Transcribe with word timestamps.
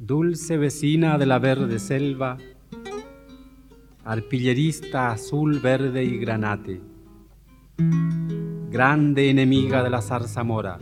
Dulce 0.00 0.56
vecina 0.56 1.18
de 1.18 1.26
la 1.26 1.40
verde 1.40 1.80
selva, 1.80 2.38
arpillerista 4.04 5.10
azul, 5.10 5.58
verde 5.58 6.04
y 6.04 6.18
granate, 6.18 6.80
grande 8.70 9.28
enemiga 9.28 9.82
de 9.82 9.90
la 9.90 10.00
zarzamora, 10.00 10.78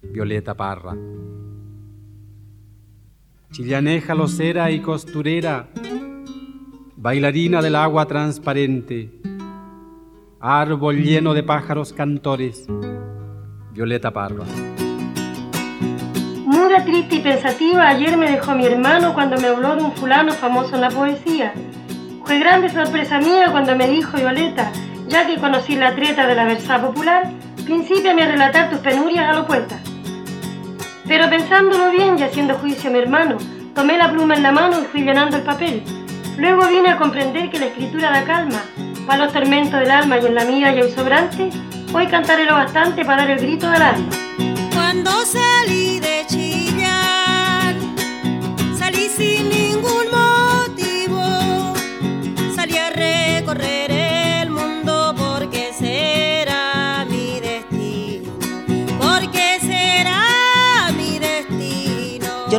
Violeta 0.00 0.54
Parra. 0.54 0.96
Chillaneja 3.50 4.14
locera 4.14 4.70
y 4.70 4.80
costurera, 4.80 5.68
bailarina 6.96 7.60
del 7.60 7.74
agua 7.74 8.06
transparente, 8.06 9.10
árbol 10.38 11.02
lleno 11.02 11.34
de 11.34 11.42
pájaros 11.42 11.92
cantores, 11.92 12.68
Violeta 13.72 14.12
Parra. 14.12 14.67
Triste 16.84 17.16
y 17.16 17.20
pensativa, 17.20 17.88
ayer 17.88 18.16
me 18.16 18.30
dejó 18.30 18.54
mi 18.54 18.64
hermano 18.64 19.12
cuando 19.12 19.36
me 19.36 19.48
habló 19.48 19.76
de 19.76 19.82
un 19.82 19.92
fulano 19.92 20.32
famoso 20.32 20.76
en 20.76 20.80
la 20.80 20.88
poesía. 20.88 21.52
Fue 22.24 22.38
grande 22.38 22.70
sorpresa 22.70 23.18
mía 23.18 23.48
cuando 23.50 23.76
me 23.76 23.88
dijo 23.88 24.16
Violeta, 24.16 24.70
ya 25.06 25.26
que 25.26 25.36
conocí 25.36 25.76
la 25.76 25.94
treta 25.94 26.26
de 26.26 26.34
la 26.34 26.44
versa 26.44 26.80
popular, 26.80 27.30
principia 27.64 28.12
a 28.12 28.28
relatar 28.28 28.70
tus 28.70 28.78
penurias 28.78 29.28
a 29.28 29.34
lo 29.34 29.46
poeta. 29.46 29.76
Pero 31.06 31.28
pensándolo 31.28 31.90
bien 31.90 32.18
y 32.18 32.22
haciendo 32.22 32.54
juicio 32.54 32.90
mi 32.90 33.00
hermano, 33.00 33.36
tomé 33.74 33.98
la 33.98 34.10
pluma 34.10 34.36
en 34.36 34.42
la 34.44 34.52
mano 34.52 34.80
y 34.80 34.84
fui 34.84 35.02
llenando 35.02 35.36
el 35.36 35.42
papel. 35.42 35.82
Luego 36.38 36.68
vine 36.68 36.90
a 36.90 36.96
comprender 36.96 37.50
que 37.50 37.58
la 37.58 37.66
escritura 37.66 38.10
da 38.10 38.24
calma, 38.24 38.62
para 39.06 39.24
los 39.24 39.32
tormentos 39.32 39.78
del 39.78 39.90
alma 39.90 40.18
y 40.18 40.26
en 40.26 40.34
la 40.34 40.44
mía 40.44 40.72
ya 40.72 40.82
hay 40.82 40.90
sobrante, 40.90 41.50
hoy 41.92 42.06
cantaré 42.06 42.46
lo 42.46 42.54
bastante 42.54 43.04
para 43.04 43.22
dar 43.22 43.32
el 43.32 43.40
grito 43.40 43.68
del 43.68 43.82
alma. 43.82 44.08
Cuando 44.72 45.10
salí 45.26 46.00
de 46.00 46.17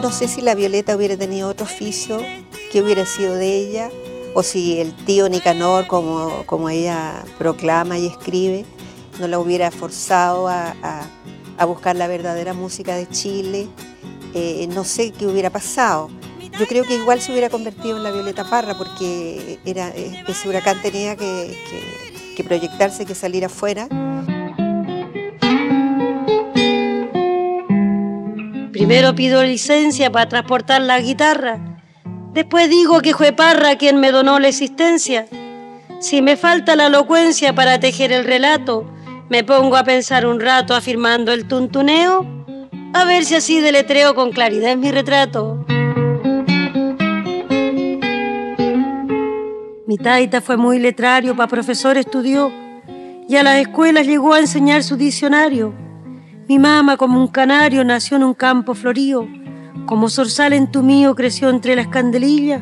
No 0.02 0.14
sé 0.14 0.30
si 0.30 0.42
la 0.42 0.56
Violeta 0.56 0.96
hubiera 0.96 1.18
tenido 1.18 1.50
otro 1.50 1.66
oficio 1.66 2.20
que 2.72 2.82
hubiera 2.82 3.06
sido 3.06 3.36
de 3.36 3.58
ella 3.58 3.90
o 4.34 4.44
si 4.44 4.80
el 4.80 4.96
tío 4.96 5.28
Nicanor, 5.28 5.88
como, 5.88 6.46
como 6.46 6.70
ella 6.70 7.26
proclama 7.38 7.98
y 7.98 8.08
escribe, 8.08 8.66
no 9.20 9.28
la 9.28 9.40
hubiera 9.40 9.72
forzado 9.72 10.48
a, 10.48 10.74
buscar 11.68 11.98
la 11.98 12.08
verdadera 12.08 12.54
música 12.54 12.96
de 12.96 13.10
Chile, 13.10 13.68
eh, 14.34 14.68
no 14.74 14.86
sé 14.86 15.12
qué 15.12 15.28
hubiera 15.28 15.50
pasado. 15.50 16.10
Yo 16.58 16.66
creo 16.66 16.86
que 16.86 16.96
igual 16.96 17.20
se 17.20 17.34
hubiera 17.34 17.50
convertido 17.50 17.98
en 17.98 18.04
la 18.04 18.12
Violeta 18.12 18.50
Parra 18.50 18.78
porque 18.78 19.60
era, 19.66 19.90
eh, 19.90 20.24
ese 20.26 20.48
huracán 20.48 20.82
tenía 20.82 21.18
que, 21.18 21.58
que, 21.70 22.36
que 22.36 22.44
proyectarse, 22.46 23.06
que 23.06 23.16
salir 23.16 23.44
afuera. 23.44 23.90
Primero 28.80 29.14
pido 29.14 29.44
licencia 29.44 30.10
para 30.10 30.30
transportar 30.30 30.80
la 30.80 31.02
guitarra 31.02 31.60
Después 32.34 32.70
digo 32.70 33.02
que 33.02 33.14
fue 33.14 33.34
Parra 33.34 33.76
quien 33.76 34.00
me 34.00 34.14
donó 34.14 34.40
la 34.40 34.48
existencia. 34.48 35.26
Si 36.00 36.22
me 36.22 36.38
falta 36.38 36.78
la 36.78 36.88
elocuencia 36.88 37.54
para 37.54 37.78
tejer 37.82 38.14
el 38.14 38.24
relato, 38.24 38.90
me 39.28 39.44
pongo 39.44 39.76
a 39.76 39.84
pensar 39.84 40.26
un 40.26 40.40
rato 40.40 40.74
afirmando 40.74 41.34
el 41.34 41.46
tuntuneo, 41.46 42.26
a 42.94 43.04
ver 43.04 43.26
si 43.26 43.36
así 43.36 43.60
deletreo 43.60 44.16
con 44.16 44.32
claridad 44.32 44.78
mi 44.78 44.92
retrato. 44.92 45.66
Mi 49.88 49.98
taita 49.98 50.40
fue 50.40 50.56
muy 50.56 50.80
letrario, 50.80 51.36
pa' 51.36 51.48
profesor 51.48 51.98
estudió, 51.98 52.50
y 53.28 53.36
a 53.36 53.44
las 53.44 53.58
escuelas 53.58 54.08
llegó 54.08 54.36
a 54.36 54.40
enseñar 54.40 54.84
su 54.84 54.96
diccionario. 54.96 55.89
Mi 56.50 56.60
mamá, 56.60 56.98
como 56.98 57.22
un 57.22 57.28
canario, 57.28 57.86
nació 57.86 58.18
en 58.18 58.26
un 58.26 58.34
campo 58.34 58.74
florío 58.74 59.26
como 59.90 60.08
zorzal 60.08 60.54
en 60.54 60.72
tu 60.72 60.84
mío 60.84 61.16
creció 61.16 61.50
entre 61.50 61.76
las 61.76 61.88
candelillas, 61.88 62.62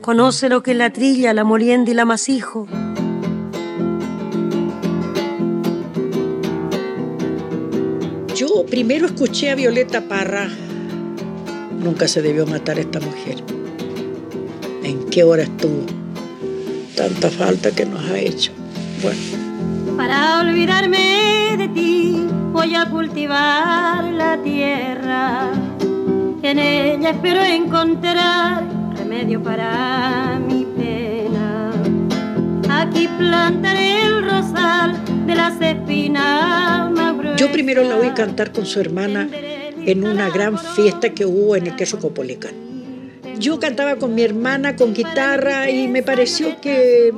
conoce 0.00 0.48
lo 0.48 0.62
que 0.62 0.70
es 0.70 0.76
la 0.78 0.88
trilla, 0.88 1.34
la 1.34 1.44
molienda 1.44 1.90
y 1.90 1.94
la 1.94 2.06
masijo. 2.06 2.66
Yo 8.34 8.64
primero 8.70 9.04
escuché 9.04 9.50
a 9.50 9.54
Violeta 9.54 10.08
Parra. 10.08 10.48
Nunca 11.78 12.08
se 12.08 12.22
debió 12.22 12.46
matar 12.46 12.78
a 12.78 12.80
esta 12.80 13.00
mujer. 13.00 13.44
¿En 14.82 15.10
qué 15.10 15.24
hora 15.24 15.42
estuvo? 15.42 15.84
Tanta 16.96 17.28
falta 17.28 17.70
que 17.70 17.84
nos 17.84 18.02
ha 18.02 18.18
hecho. 18.18 18.50
Bueno. 19.02 19.96
Para 19.98 20.40
olvidarme 20.40 21.54
de 21.58 21.68
ti, 21.68 22.26
voy 22.52 22.74
a 22.74 22.84
cultivar 22.86 24.04
la 24.04 24.36
tierra 24.42 25.50
en 26.42 26.58
ella 26.58 27.10
espero 27.10 27.40
encontrar 27.40 28.64
remedio 28.96 29.42
para 29.42 30.38
mi 30.38 30.66
pena. 30.76 31.70
Aquí 32.68 33.08
plantaré 33.16 34.02
el 34.02 34.24
rosal 34.24 35.00
de 35.26 35.34
las 35.34 35.60
espinas 35.60 36.90
Yo 37.36 37.50
primero 37.52 37.84
la 37.84 37.96
oí 37.96 38.10
cantar 38.10 38.52
con 38.52 38.66
su 38.66 38.80
hermana 38.80 39.28
en 39.32 40.04
una 40.04 40.28
gran 40.30 40.58
fiesta 40.58 41.10
que 41.10 41.24
hubo 41.24 41.56
en 41.56 41.68
el 41.68 41.76
queso 41.76 41.98
Copolicán. 41.98 42.52
Yo 43.38 43.58
cantaba 43.58 43.96
con 43.96 44.14
mi 44.14 44.22
hermana 44.22 44.76
con 44.76 44.92
guitarra 44.92 45.70
y 45.70 45.88
me 45.88 46.02
pareció 46.02 46.60
que 46.60 47.12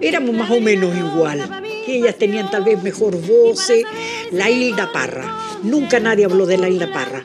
éramos 0.00 0.34
más 0.34 0.50
o 0.50 0.60
menos 0.60 0.96
igual. 0.96 1.63
Que 1.84 1.96
ellas 1.98 2.16
tenían 2.16 2.50
tal 2.50 2.64
vez 2.64 2.82
mejor 2.82 3.20
voz. 3.20 3.70
La 4.30 4.50
Hilda 4.50 4.90
Parra. 4.92 5.38
Nunca 5.62 6.00
nadie 6.00 6.24
habló 6.24 6.46
de 6.46 6.58
la 6.58 6.68
Hilda 6.68 6.92
Parra. 6.92 7.24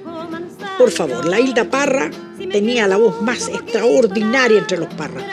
Por 0.77 0.91
favor, 0.91 1.25
la 1.25 1.39
Hilda 1.39 1.69
Parra 1.69 2.09
tenía 2.51 2.87
la 2.87 2.97
voz 2.97 3.21
más 3.21 3.49
extraordinaria 3.49 4.59
entre 4.59 4.77
los 4.77 4.93
Parras. 4.93 5.25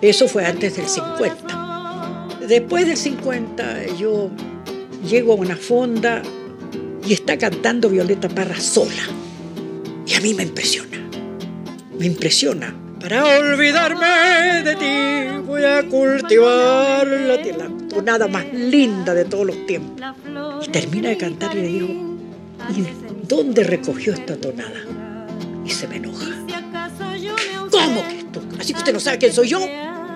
Eso 0.00 0.28
fue 0.28 0.46
antes 0.46 0.76
del 0.76 0.88
50. 0.88 2.38
Después 2.48 2.86
del 2.86 2.96
50 2.96 3.96
yo 3.98 4.30
llego 5.06 5.34
a 5.34 5.36
una 5.36 5.56
fonda 5.56 6.22
y 7.06 7.12
está 7.12 7.36
cantando 7.36 7.88
Violeta 7.88 8.28
Parra 8.28 8.58
sola. 8.60 9.02
Y 10.06 10.14
a 10.14 10.20
mí 10.20 10.32
me 10.34 10.44
impresiona. 10.44 10.98
Me 11.98 12.06
impresiona. 12.06 12.74
Para 13.00 13.24
olvidarme 13.38 14.62
de 14.64 14.76
cultivar 15.88 17.06
la, 17.06 17.38
tonada 17.88 18.28
más 18.28 18.52
linda 18.52 19.14
de 19.14 19.24
todos 19.24 19.46
los 19.46 19.66
tiempos. 19.66 20.00
Y 20.66 20.70
termina 20.70 21.08
de 21.08 21.16
cantar 21.16 21.56
y 21.56 21.60
le 21.60 21.68
digo, 21.68 22.08
¿Dónde 23.28 23.62
recogió 23.62 24.14
esta 24.14 24.36
tonada? 24.36 24.84
Y 25.64 25.70
se 25.70 25.86
me 25.86 25.96
enoja. 25.96 26.26
¿Cómo 27.70 28.08
que 28.08 28.18
esto? 28.18 28.42
¿Así 28.58 28.72
que 28.72 28.78
usted 28.78 28.92
no 28.92 29.00
sabe 29.00 29.18
quién 29.18 29.32
soy 29.32 29.48
yo? 29.48 29.60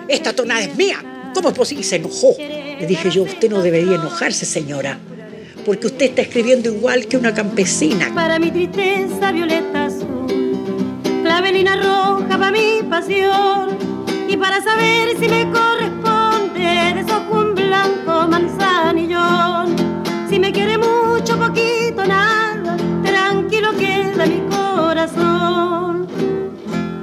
Esta 0.09 0.33
tonada 0.33 0.63
es 0.63 0.75
mía. 0.77 1.31
¿Cómo 1.35 1.51
es 1.51 1.55
posible? 1.55 1.83
Y 1.83 1.85
se 1.85 1.97
enojó. 1.97 2.35
Le 2.39 2.87
dije 2.87 3.11
yo, 3.11 3.23
usted 3.23 3.51
no 3.51 3.63
debería 3.63 3.97
enojarse, 3.97 4.47
señora, 4.47 4.99
porque 5.67 5.89
usted 5.89 6.07
está 6.07 6.23
escribiendo 6.23 6.73
igual 6.73 7.07
que 7.07 7.17
una 7.17 7.35
campesina. 7.35 8.11
Para 8.15 8.39
mi 8.39 8.51
tristeza, 8.51 9.31
violeta 9.31 9.87
azul, 9.87 11.03
clavelina 11.23 11.77
roja 11.77 12.29
para 12.29 12.51
mi 12.51 12.83
pasión, 12.89 14.02
y 14.33 14.37
para 14.39 14.63
saber 14.63 15.15
si 15.21 15.29
me 15.29 15.51
corresponde, 15.53 16.61
de 16.61 17.05
un 17.31 17.55
blanco 17.55 18.27
manzanillón, 18.29 19.77
si 20.31 20.39
me 20.39 20.51
quiere 20.53 20.79
mucho, 20.79 21.39
poquito, 21.39 22.07
nada 22.07 22.79
queda 23.79 24.27
mi 24.27 24.41
corazón. 24.49 26.07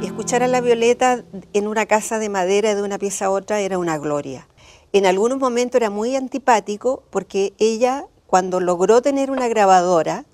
Escuchar 0.01 0.43
a 0.43 0.47
la 0.47 0.61
Violeta 0.61 1.23
en 1.53 1.67
una 1.67 1.85
casa 1.85 2.17
de 2.19 2.29
madera 2.29 2.73
de 2.73 2.81
una 2.81 2.97
pieza 2.97 3.25
a 3.25 3.29
otra 3.29 3.59
era 3.59 3.77
una 3.77 3.97
gloria. 3.97 4.47
En 4.91 5.05
algunos 5.05 5.37
momentos 5.37 5.79
era 5.79 5.91
muy 5.91 6.15
antipático 6.15 7.03
porque 7.11 7.53
ella, 7.59 8.05
cuando 8.25 8.59
logró 8.59 9.01
tener 9.01 9.29
una 9.29 9.47
grabadora, 9.47 10.25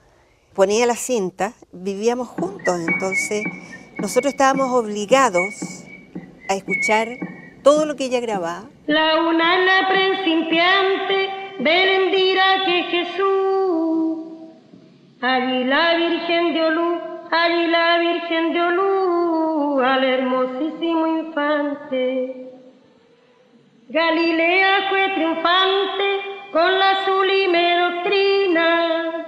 ponía 0.54 0.86
la 0.86 0.96
cinta, 0.96 1.54
vivíamos 1.74 2.30
juntos, 2.30 2.80
entonces 2.88 3.44
nosotros 3.98 4.32
estábamos 4.32 4.72
obligados 4.72 5.85
a 6.50 6.56
escuchar 6.56 7.18
todo 7.64 7.86
lo 7.86 7.96
que 7.96 8.06
ella 8.06 8.20
grababa. 8.20 8.70
La 8.88 9.20
una 9.20 9.88
principiante, 9.90 11.30
bendira 11.60 12.66
que 12.66 12.84
Jesús 12.84 13.46
Allí 15.22 15.64
la 15.64 15.96
Virgen 15.96 16.54
de 16.54 16.66
Olú, 16.66 17.02
allí 17.32 17.68
la 17.68 17.98
Virgen 17.98 18.54
de 18.54 18.62
Olú, 18.62 19.80
al 19.82 20.04
hermosísimo 20.04 21.08
infante. 21.08 22.52
Galilea 23.90 24.88
fue 24.90 25.10
triunfante 25.16 26.08
con 26.52 26.78
la 26.78 27.06
sublime 27.06 27.80
doctrina. 27.80 29.26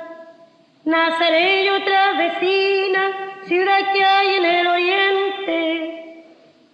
Nazaret 0.85 1.65
y 1.65 1.69
otras 1.69 2.17
vecinas 2.19 3.15
ciudad 3.47 3.93
que 3.93 4.03
hay 4.03 4.35
en 4.35 4.45
el 4.45 4.67
oriente. 4.67 5.96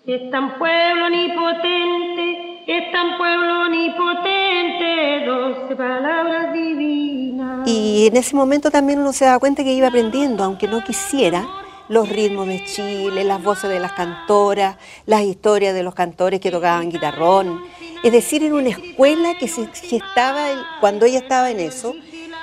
Es 0.06 0.30
tan 0.32 0.60
pueblo 0.60 1.10
ni 1.10 1.30
potente, 1.30 2.64
es 2.68 2.92
tan 2.92 3.18
pueblo 3.18 3.70
ni 3.70 3.90
potente, 3.92 5.26
doce 5.26 5.78
palabras 5.78 6.52
divinas. 6.52 7.66
Y 7.66 8.08
en 8.08 8.18
ese 8.18 8.36
momento 8.36 8.70
también 8.70 9.00
uno 9.00 9.14
se 9.14 9.24
da 9.24 9.40
cuenta 9.40 9.64
que 9.64 9.72
iba 9.72 9.88
aprendiendo, 9.88 10.44
aunque 10.44 10.68
no 10.68 10.84
quisiera, 10.84 11.48
los 11.88 12.10
ritmos 12.10 12.48
de 12.48 12.66
Chile, 12.66 13.24
las 13.24 13.42
voces 13.42 13.70
de 13.70 13.80
las 13.80 13.94
cantoras, 13.94 14.76
las 15.06 15.22
historias 15.22 15.74
de 15.74 15.84
los 15.84 15.96
cantores 15.96 16.42
que 16.42 16.52
tocaban 16.52 16.90
guitarrón. 16.90 17.64
Es 18.04 18.12
decir, 18.12 18.44
en 18.44 18.52
una 18.52 18.72
escuela 18.72 19.36
que 19.40 19.48
se 19.48 19.68
gestaba 19.68 20.50
cuando 20.82 21.06
ella 21.06 21.20
estaba 21.20 21.50
en 21.50 21.62
eso. 21.62 21.96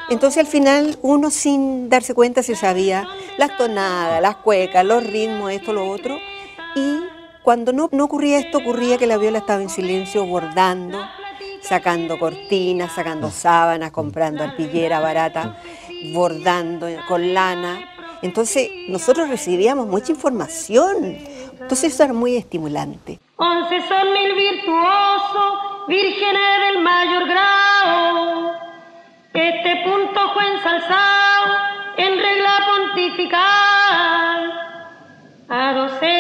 Entonces 0.09 0.39
al 0.39 0.51
final 0.51 0.97
uno 1.03 1.29
sin 1.29 1.91
darse 1.91 2.15
cuenta 2.15 2.43
se 2.43 2.57
sabía 2.57 3.07
las 3.37 3.55
tonadas, 3.59 4.23
las 4.23 4.37
cuecas, 4.37 4.83
los 4.83 5.05
ritmos, 5.05 5.53
esto, 5.53 5.75
lo 5.75 5.91
otro. 5.91 6.17
Y 6.75 7.20
cuando 7.43 7.73
no, 7.73 7.89
no 7.93 8.05
ocurría 8.05 8.39
esto, 8.39 8.59
ocurría 8.59 8.99
que 8.99 9.07
la 9.07 9.17
viola 9.17 9.39
estaba 9.39 9.63
en 9.63 9.71
silencio 9.71 10.27
bordando, 10.27 11.01
sacando 11.63 12.19
cortinas, 12.19 12.93
sacando 12.93 13.31
sábanas, 13.31 13.91
comprando 13.91 14.45
arpillera 14.45 15.01
barata, 15.01 15.59
bordando 16.13 16.87
con 17.09 17.35
lana 17.35 17.91
entonces 18.23 18.71
nosotros 18.89 19.29
recibíamos 19.29 19.87
mucha 19.87 20.13
información. 20.13 21.17
Entonces 21.61 21.95
eso 21.95 22.05
era 22.05 22.13
muy 22.13 22.37
estimulante. 22.37 23.19
Once 23.37 23.81
son 23.89 24.13
mil 24.13 24.35
virtuosos, 24.35 25.89
vírgenes 25.89 26.61
del 26.67 26.83
mayor 26.83 27.29
grado. 27.29 28.53
Este 29.33 29.77
punto 29.85 30.33
fue 30.35 30.47
ensalzado 30.55 31.55
en 31.97 32.19
regla 32.19 32.59
pontifical. 32.67 33.41
A 35.49 35.73
doce 35.75 36.20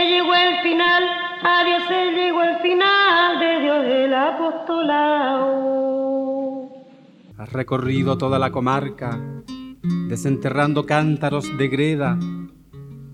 final, 0.70 1.02
a 1.42 1.64
Dios 1.64 1.82
se 1.88 2.12
llegó 2.12 2.42
el 2.42 2.56
final 2.58 3.40
de 3.40 3.60
Dios 3.60 3.84
del 3.84 4.14
apostolado. 4.14 5.50
Has 7.36 7.52
recorrido 7.52 8.16
toda 8.18 8.38
la 8.38 8.52
comarca 8.52 9.18
desenterrando 10.08 10.86
cántaros 10.86 11.58
de 11.58 11.68
greda 11.68 12.18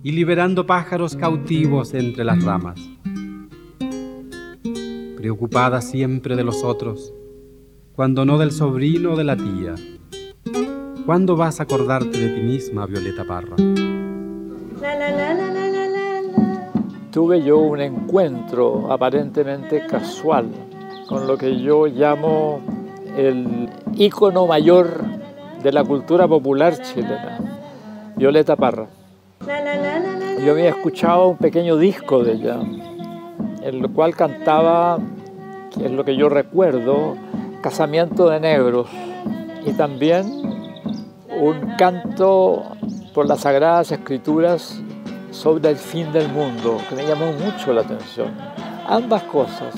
y 0.03 0.13
liberando 0.13 0.67
pájaros 0.67 1.17
cautivos 1.17 1.95
entre 1.95 2.25
las 2.25 2.45
ramas. 2.45 2.79
Preocupada 5.17 5.81
siempre 5.81 6.37
de 6.37 6.45
los 6.45 6.63
otros, 6.63 7.15
cuando 7.95 8.27
no 8.27 8.37
del 8.39 8.53
sobrino 8.53 9.13
o 9.13 9.17
de 9.17 9.25
la 9.25 9.37
tía. 9.37 9.75
¿Cuándo 11.07 11.37
vas 11.37 11.61
a 11.61 11.63
acordarte 11.63 12.19
de 12.19 12.35
ti 12.35 12.43
misma, 12.43 12.85
Violeta 12.87 13.25
Parra? 13.25 13.57
Tuve 17.17 17.41
yo 17.41 17.57
un 17.57 17.81
encuentro 17.81 18.93
aparentemente 18.93 19.87
casual 19.87 20.51
con 21.09 21.27
lo 21.27 21.39
que 21.39 21.63
yo 21.63 21.87
llamo 21.87 22.61
el 23.17 23.71
ícono 23.95 24.47
mayor 24.47 25.03
de 25.63 25.73
la 25.73 25.83
cultura 25.83 26.29
popular 26.29 26.79
chilena, 26.83 27.39
Violeta 28.17 28.55
Parra. 28.55 28.89
Yo 30.45 30.53
había 30.53 30.69
escuchado 30.69 31.29
un 31.29 31.39
pequeño 31.39 31.79
disco 31.79 32.23
de 32.23 32.33
ella, 32.33 32.61
en 33.63 33.77
el 33.77 33.91
cual 33.93 34.15
cantaba, 34.15 34.99
que 35.75 35.87
es 35.87 35.93
lo 35.93 36.05
que 36.05 36.17
yo 36.17 36.29
recuerdo, 36.29 37.17
Casamiento 37.63 38.29
de 38.29 38.41
Negros 38.41 38.91
y 39.65 39.73
también 39.73 40.27
un 41.41 41.77
canto 41.79 42.63
por 43.15 43.27
las 43.27 43.41
Sagradas 43.41 43.91
Escrituras 43.91 44.83
sobre 45.37 45.69
el 45.69 45.77
fin 45.77 46.11
del 46.13 46.29
mundo, 46.29 46.79
que 46.89 46.97
me 46.97 47.05
llamó 47.05 47.31
mucho 47.33 47.73
la 47.73 47.83
atención. 47.83 48.33
Ambas 48.89 49.23
cosas. 49.25 49.75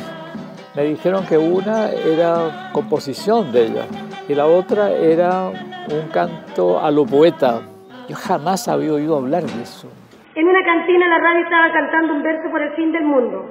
Me 0.76 0.84
dijeron 0.84 1.26
que 1.26 1.36
una 1.36 1.90
era 1.90 2.70
composición 2.72 3.50
de 3.50 3.66
ella 3.66 3.84
y 4.28 4.34
la 4.34 4.46
otra 4.46 4.92
era 4.92 5.48
un 5.48 6.08
canto 6.12 6.78
a 6.78 6.90
lo 6.92 7.04
poeta. 7.04 7.62
Yo 8.08 8.14
jamás 8.14 8.68
había 8.68 8.92
oído 8.92 9.16
hablar 9.16 9.42
de 9.42 9.62
eso. 9.62 9.90
En 10.36 10.46
una 10.46 10.62
cantina 10.62 11.08
la 11.08 11.18
radio 11.18 11.42
estaba 11.42 11.72
cantando 11.72 12.14
un 12.14 12.22
verso 12.22 12.48
por 12.50 12.62
el 12.62 12.72
fin 12.74 12.92
del 12.92 13.04
mundo. 13.04 13.50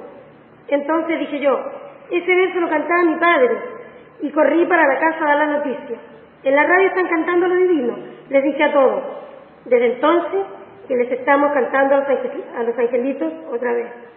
Entonces 0.68 1.18
dije 1.20 1.40
yo, 1.40 1.60
ese 2.10 2.34
verso 2.34 2.60
lo 2.60 2.70
cantaba 2.70 3.04
mi 3.04 3.16
padre 3.16 3.58
y 4.22 4.30
corrí 4.30 4.64
para 4.64 4.86
la 4.88 4.98
casa 4.98 5.24
a 5.24 5.28
dar 5.28 5.36
la 5.36 5.58
noticia. 5.58 5.98
En 6.42 6.56
la 6.56 6.64
radio 6.64 6.88
están 6.88 7.08
cantando 7.08 7.48
lo 7.48 7.54
divino, 7.54 7.98
les 8.30 8.44
dije 8.44 8.64
a 8.64 8.72
todos. 8.72 9.02
Desde 9.66 9.94
entonces 9.94 10.57
que 10.88 10.96
les 10.96 11.12
estamos 11.12 11.52
cantando 11.52 11.96
a 11.96 12.62
los 12.62 12.78
angelitos 12.78 13.32
otra 13.52 13.72
vez. 13.74 14.08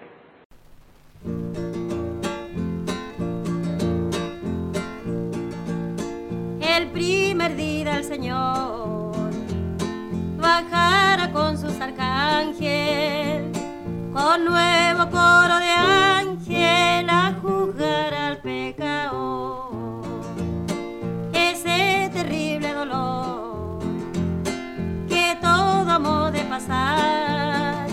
primer 6.91 7.55
día 7.55 7.97
el 7.97 8.03
Señor 8.03 9.13
bajara 10.37 11.31
con 11.31 11.57
sus 11.57 11.79
arcángeles, 11.79 13.57
con 14.13 14.45
nuevo 14.45 15.09
coro 15.09 15.57
de 15.59 15.71
ángel 15.71 17.09
a 17.09 17.33
juzgar 17.41 18.13
al 18.13 18.37
pecado. 18.37 19.00
Pasar, 26.67 27.87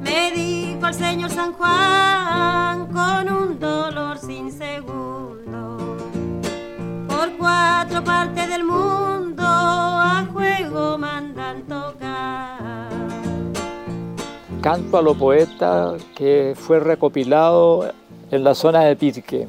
me 0.00 0.30
dijo 0.32 0.86
el 0.86 0.94
Señor 0.94 1.30
San 1.30 1.52
Juan 1.52 2.86
con 2.86 3.28
un 3.28 3.58
dolor 3.58 4.18
sin 4.18 4.50
segundo 4.50 5.96
cuatro 7.38 8.02
partes 8.04 8.48
del 8.48 8.64
mundo 8.64 9.42
a 9.44 10.26
juego 10.32 10.96
mandan 10.98 11.62
tocar. 11.62 12.88
Canto 14.62 14.98
a 14.98 15.02
lo 15.02 15.14
poeta 15.14 15.94
que 16.14 16.54
fue 16.56 16.80
recopilado 16.80 17.92
en 18.30 18.44
la 18.44 18.54
zona 18.54 18.84
de 18.84 18.96
Pirque. 18.96 19.46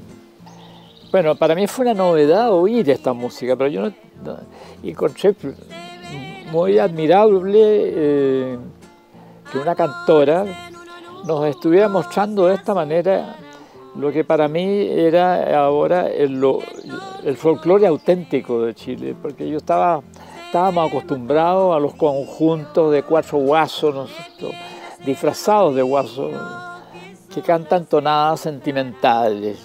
Bueno, 1.11 1.35
para 1.35 1.55
mí 1.55 1.67
fue 1.67 1.85
una 1.85 1.93
novedad 1.93 2.51
oír 2.51 2.89
esta 2.89 3.13
música, 3.13 3.55
pero 3.55 3.69
yo 3.69 3.89
no, 4.23 4.37
encontré 4.83 5.33
muy 6.55 6.79
admirable 6.79 7.59
eh, 7.61 8.57
que 9.51 9.57
una 9.57 9.75
cantora 9.75 10.45
nos 11.25 11.47
estuviera 11.47 11.89
mostrando 11.89 12.45
de 12.45 12.55
esta 12.55 12.73
manera 12.73 13.35
lo 13.97 14.09
que 14.09 14.23
para 14.23 14.47
mí 14.47 14.87
era 14.89 15.59
ahora 15.59 16.07
el, 16.07 16.41
folclore 17.35 17.87
auténtico 17.87 18.61
de 18.61 18.73
Chile, 18.73 19.17
porque 19.21 19.49
yo 19.49 19.57
estaba, 19.57 20.01
estábamos 20.45 20.89
acostumbrados 20.89 21.75
a 21.75 21.79
los 21.79 21.93
conjuntos 21.95 22.93
de 22.93 23.03
cuatro 23.03 23.37
guasos, 23.39 24.09
disfrazados 25.05 25.75
de 25.75 25.81
guasos, 25.81 26.33
que 27.33 27.41
cantan 27.41 27.85
tonadas 27.85 28.39
sentimentales. 28.39 29.59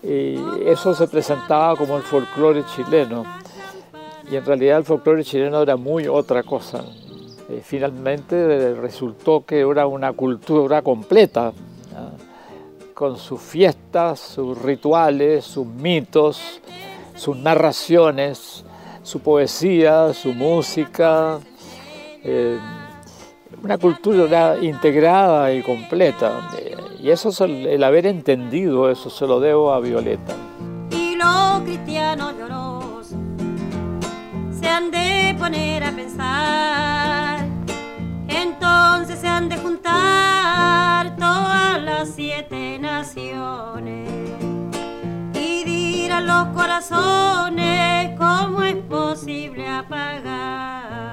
Eso 0.00 0.94
se 0.94 1.08
presentaba 1.08 1.74
como 1.74 1.96
el 1.96 2.04
folclore 2.04 2.64
chileno, 2.66 3.24
y 4.30 4.36
en 4.36 4.44
realidad 4.44 4.78
el 4.78 4.84
folclore 4.84 5.24
chileno 5.24 5.62
era 5.62 5.76
muy 5.76 6.06
otra 6.06 6.42
cosa. 6.42 6.84
finalmente 7.62 8.74
resultó 8.74 9.44
que 9.44 9.60
era 9.60 9.86
una 9.86 10.12
cultura 10.12 10.80
completa 10.82 11.52
con 12.94 13.18
sus 13.18 13.40
fiestas, 13.40 14.20
sus 14.20 14.60
rituales, 14.62 15.44
sus 15.44 15.66
mitos, 15.66 16.60
sus 17.16 17.36
narraciones, 17.36 18.64
su 19.02 19.20
poesía, 19.20 20.14
su 20.14 20.32
música, 20.32 21.40
eh, 22.22 22.58
una 23.62 23.78
cultura 23.78 24.56
integrada 24.60 25.52
y 25.52 25.62
completa. 25.62 26.50
Y 27.00 27.10
eso, 27.10 27.44
el 27.44 27.82
haber 27.82 28.06
entendido 28.06 28.90
eso, 28.90 29.10
se 29.10 29.26
lo 29.26 29.40
debo 29.40 29.72
a 29.72 29.80
Violeta. 29.80 30.34
Y 30.90 31.16
los 31.16 31.60
cristianos 31.64 32.34
llorosos 32.38 32.81
se 32.81 32.81
han 34.72 34.90
de 34.90 35.36
poner 35.38 35.84
a 35.84 35.92
pensar, 35.92 37.46
entonces 38.26 39.18
se 39.18 39.28
han 39.28 39.50
de 39.50 39.58
juntar 39.58 41.14
todas 41.16 41.82
las 41.82 42.14
siete 42.14 42.78
naciones 42.78 44.08
y 45.34 45.64
dirán 45.64 46.26
los 46.26 46.46
corazones 46.48 48.18
cómo 48.18 48.62
es 48.62 48.76
posible 48.76 49.68
apagar. 49.68 51.12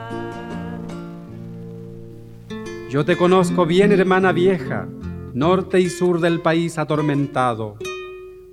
Yo 2.89 3.04
te 3.04 3.18
conozco 3.18 3.66
bien, 3.66 3.92
hermana 3.92 4.32
vieja, 4.32 4.88
norte 5.34 5.82
y 5.82 5.89
sur 5.89 6.22
del 6.22 6.39
país 6.39 6.78
atormentado, 6.78 7.75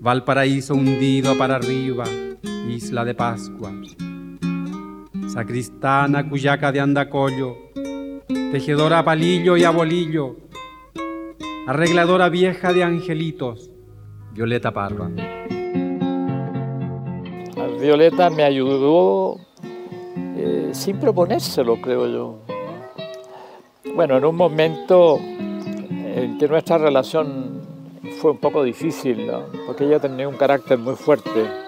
Valparaíso 0.00 0.74
hundido 0.74 1.38
para 1.38 1.56
arriba, 1.56 2.04
isla 2.68 3.04
de 3.04 3.14
Pascua, 3.14 3.72
Sacristana, 5.36 6.26
Cuyaca 6.26 6.72
de 6.72 6.80
Andacollo, 6.80 7.58
tejedora 8.52 9.04
palillo 9.04 9.58
y 9.58 9.64
a 9.64 9.70
bolillo, 9.70 10.36
arregladora 11.66 12.30
vieja 12.30 12.72
de 12.72 12.82
angelitos, 12.82 13.70
Violeta 14.32 14.72
Parra. 14.72 15.10
Violeta 17.78 18.30
me 18.30 18.44
ayudó 18.44 19.36
eh, 20.38 20.70
sin 20.72 20.96
proponérselo, 20.98 21.82
creo 21.82 22.06
yo. 22.08 22.38
Bueno, 23.94 24.16
en 24.16 24.24
un 24.24 24.36
momento 24.36 25.18
en 25.20 26.38
que 26.38 26.48
nuestra 26.48 26.78
relación 26.78 27.60
fue 28.22 28.30
un 28.30 28.38
poco 28.38 28.64
difícil, 28.64 29.30
porque 29.66 29.84
ella 29.84 30.00
tenía 30.00 30.26
un 30.26 30.36
carácter 30.38 30.78
muy 30.78 30.94
fuerte. 30.94 31.65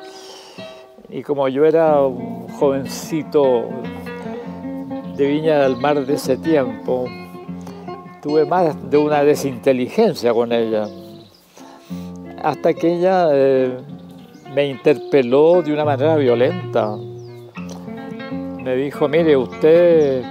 Y 1.10 1.22
como 1.22 1.48
yo 1.48 1.64
era 1.64 2.02
un 2.02 2.48
jovencito 2.48 3.70
de 5.16 5.26
Viña 5.26 5.60
del 5.60 5.76
Mar 5.76 6.04
de 6.04 6.14
ese 6.14 6.36
tiempo, 6.36 7.06
tuve 8.20 8.44
más 8.44 8.90
de 8.90 8.98
una 8.98 9.24
desinteligencia 9.24 10.34
con 10.34 10.52
ella. 10.52 10.86
Hasta 12.42 12.74
que 12.74 12.94
ella 12.94 13.28
eh, 13.32 13.78
me 14.54 14.66
interpeló 14.68 15.62
de 15.62 15.72
una 15.72 15.84
manera 15.84 16.14
violenta. 16.16 16.94
Me 18.62 18.76
dijo, 18.76 19.08
mire, 19.08 19.34
usted 19.34 20.22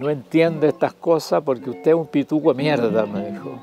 no 0.00 0.10
entiende 0.10 0.66
estas 0.66 0.94
cosas 0.94 1.42
porque 1.44 1.70
usted 1.70 1.92
es 1.92 1.96
un 1.96 2.06
pituco 2.08 2.52
de 2.52 2.60
mierda, 2.60 3.06
me 3.06 3.30
dijo. 3.30 3.58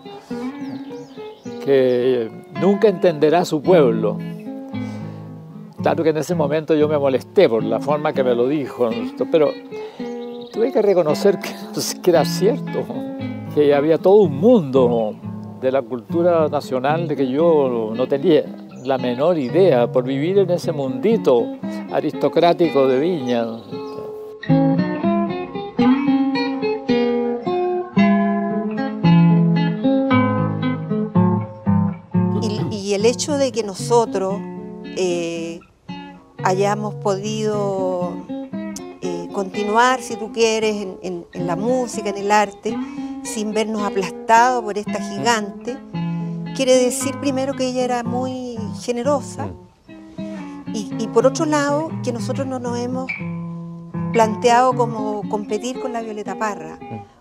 Que 1.65 2.31
nunca 2.62 2.88
entenderá 2.88 3.43
su 3.43 3.62
pueblo. 3.62 4.17
Claro 5.81 6.03
que 6.03 6.11
en 6.11 6.17
ese 6.17 6.35
momento 6.35 6.75
yo 6.75 6.88
me 6.88 6.97
molesté 6.97 7.50
por 7.50 7.63
la 7.63 7.79
forma 7.79 8.13
que 8.13 8.23
me 8.23 8.35
lo 8.35 8.47
dijo, 8.47 8.89
pero 9.31 9.51
tuve 10.53 10.71
que 10.71 10.81
reconocer 10.81 11.39
que, 11.39 12.09
era 12.09 12.23
cierto, 12.23 12.85
que 13.55 13.73
había 13.73 13.97
todo 13.97 14.17
un 14.17 14.38
mundo 14.39 15.15
de 15.59 15.71
la 15.71 15.81
cultura 15.81 16.47
nacional 16.50 17.07
de 17.07 17.15
que 17.15 17.27
yo 17.27 17.93
no 17.95 18.07
tenía 18.07 18.43
la 18.83 19.00
menor 19.00 19.39
idea 19.39 19.91
por 19.91 20.03
vivir 20.03 20.38
en 20.38 20.51
ese 20.51 20.71
mundito 20.71 21.47
aristocrático 21.91 22.88
de 22.88 23.00
Viña. 23.00 23.45
Y, 32.71 32.93
el 32.93 33.05
hecho 33.05 33.38
de 33.38 33.51
que 33.51 33.63
nosotros 33.63 34.35
eh, 34.97 35.59
hayamos 36.43 36.95
podido 36.95 38.13
eh, 39.01 39.27
continuar, 39.33 40.01
si 40.01 40.15
tú 40.15 40.31
quieres, 40.31 40.88
en, 41.01 41.25
la 41.33 41.55
música, 41.55 42.10
en 42.10 42.17
el 42.17 42.31
arte, 42.31 42.77
sin 43.24 43.53
vernos 43.53 43.83
aplastados 43.83 44.63
por 44.63 44.77
esta 44.77 45.01
gigante, 45.01 45.77
quiere 46.55 46.75
decir 46.75 47.19
primero 47.19 47.53
que 47.53 47.67
ella 47.67 47.83
era 47.83 48.03
muy 48.03 48.57
generosa 48.81 49.50
y, 50.74 51.07
por 51.07 51.25
otro 51.25 51.45
lado 51.45 51.89
que 52.03 52.13
nosotros 52.13 52.48
no 52.48 52.60
nos 52.60 52.77
hemos 52.79 53.12
planteado 54.13 54.74
como 54.74 55.27
competir 55.29 55.81
con 55.81 55.91
la 55.91 56.01
Violeta 56.01 56.38
Parra 56.38 56.79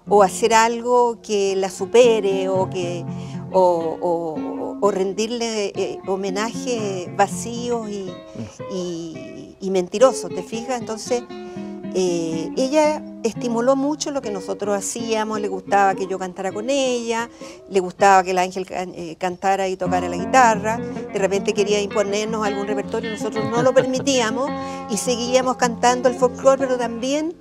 o 0.08 0.22
hacer 0.22 0.54
algo 0.54 1.20
que 1.22 1.56
la 1.56 1.68
supere 1.68 2.48
o 2.48 2.70
que 2.70 3.04
o, 3.52 4.36
rendirle 4.90 5.72
eh, 5.74 5.98
homenaje 6.06 7.12
vacíos 7.16 7.88
y, 7.90 8.10
y, 8.72 9.56
y 9.60 9.70
mentirosos, 9.70 10.34
¿te 10.34 10.42
fijas? 10.42 10.80
Entonces 10.80 11.22
eh, 11.94 12.52
ella 12.56 13.02
estimuló 13.24 13.74
mucho 13.74 14.12
lo 14.12 14.22
que 14.22 14.30
nosotros 14.30 14.76
hacíamos, 14.76 15.40
le 15.40 15.48
gustaba 15.48 15.96
que 15.96 16.06
yo 16.06 16.20
cantara 16.20 16.52
con 16.52 16.70
ella, 16.70 17.28
le 17.68 17.80
gustaba 17.80 18.22
que 18.22 18.30
el 18.30 18.38
ángel 18.38 18.64
eh, 18.70 19.16
cantara 19.18 19.66
y 19.66 19.76
tocara 19.76 20.08
la 20.08 20.16
guitarra, 20.16 20.78
de 20.78 21.18
repente 21.18 21.52
quería 21.52 21.80
imponernos 21.80 22.46
algún 22.46 22.68
repertorio, 22.68 23.10
nosotros 23.10 23.44
no 23.50 23.62
lo 23.62 23.74
permitíamos 23.74 24.48
y 24.88 24.96
seguíamos 24.98 25.56
cantando 25.56 26.08
el 26.08 26.14
folclore, 26.14 26.58
pero 26.58 26.78
también 26.78 27.34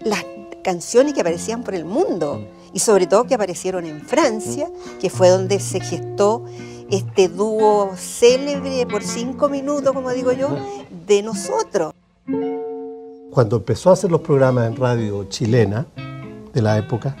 las 0.00 0.24
canciones 0.62 1.12
que 1.12 1.22
aparecían 1.22 1.64
por 1.64 1.74
el 1.74 1.84
mundo 1.84 2.46
y 2.72 2.78
sobre 2.78 3.08
todo 3.08 3.24
que 3.24 3.34
aparecieron 3.34 3.86
en 3.86 4.02
Francia, 4.02 4.70
que 5.00 5.10
fue 5.10 5.30
donde 5.30 5.58
se 5.58 5.80
gestó 5.80 6.44
este 6.90 7.28
dúo 7.28 7.92
célebre 7.96 8.86
por 8.86 9.02
cinco 9.02 9.48
minutos, 9.48 9.92
como 9.92 10.10
digo 10.10 10.32
yo, 10.32 10.48
de 11.06 11.22
nosotros 11.22 11.92
cuando 13.36 13.56
empezó 13.56 13.90
a 13.90 13.92
hacer 13.92 14.10
los 14.10 14.22
programas 14.22 14.66
en 14.66 14.76
radio 14.76 15.24
chilena 15.24 15.86
de 16.54 16.62
la 16.62 16.78
época, 16.78 17.14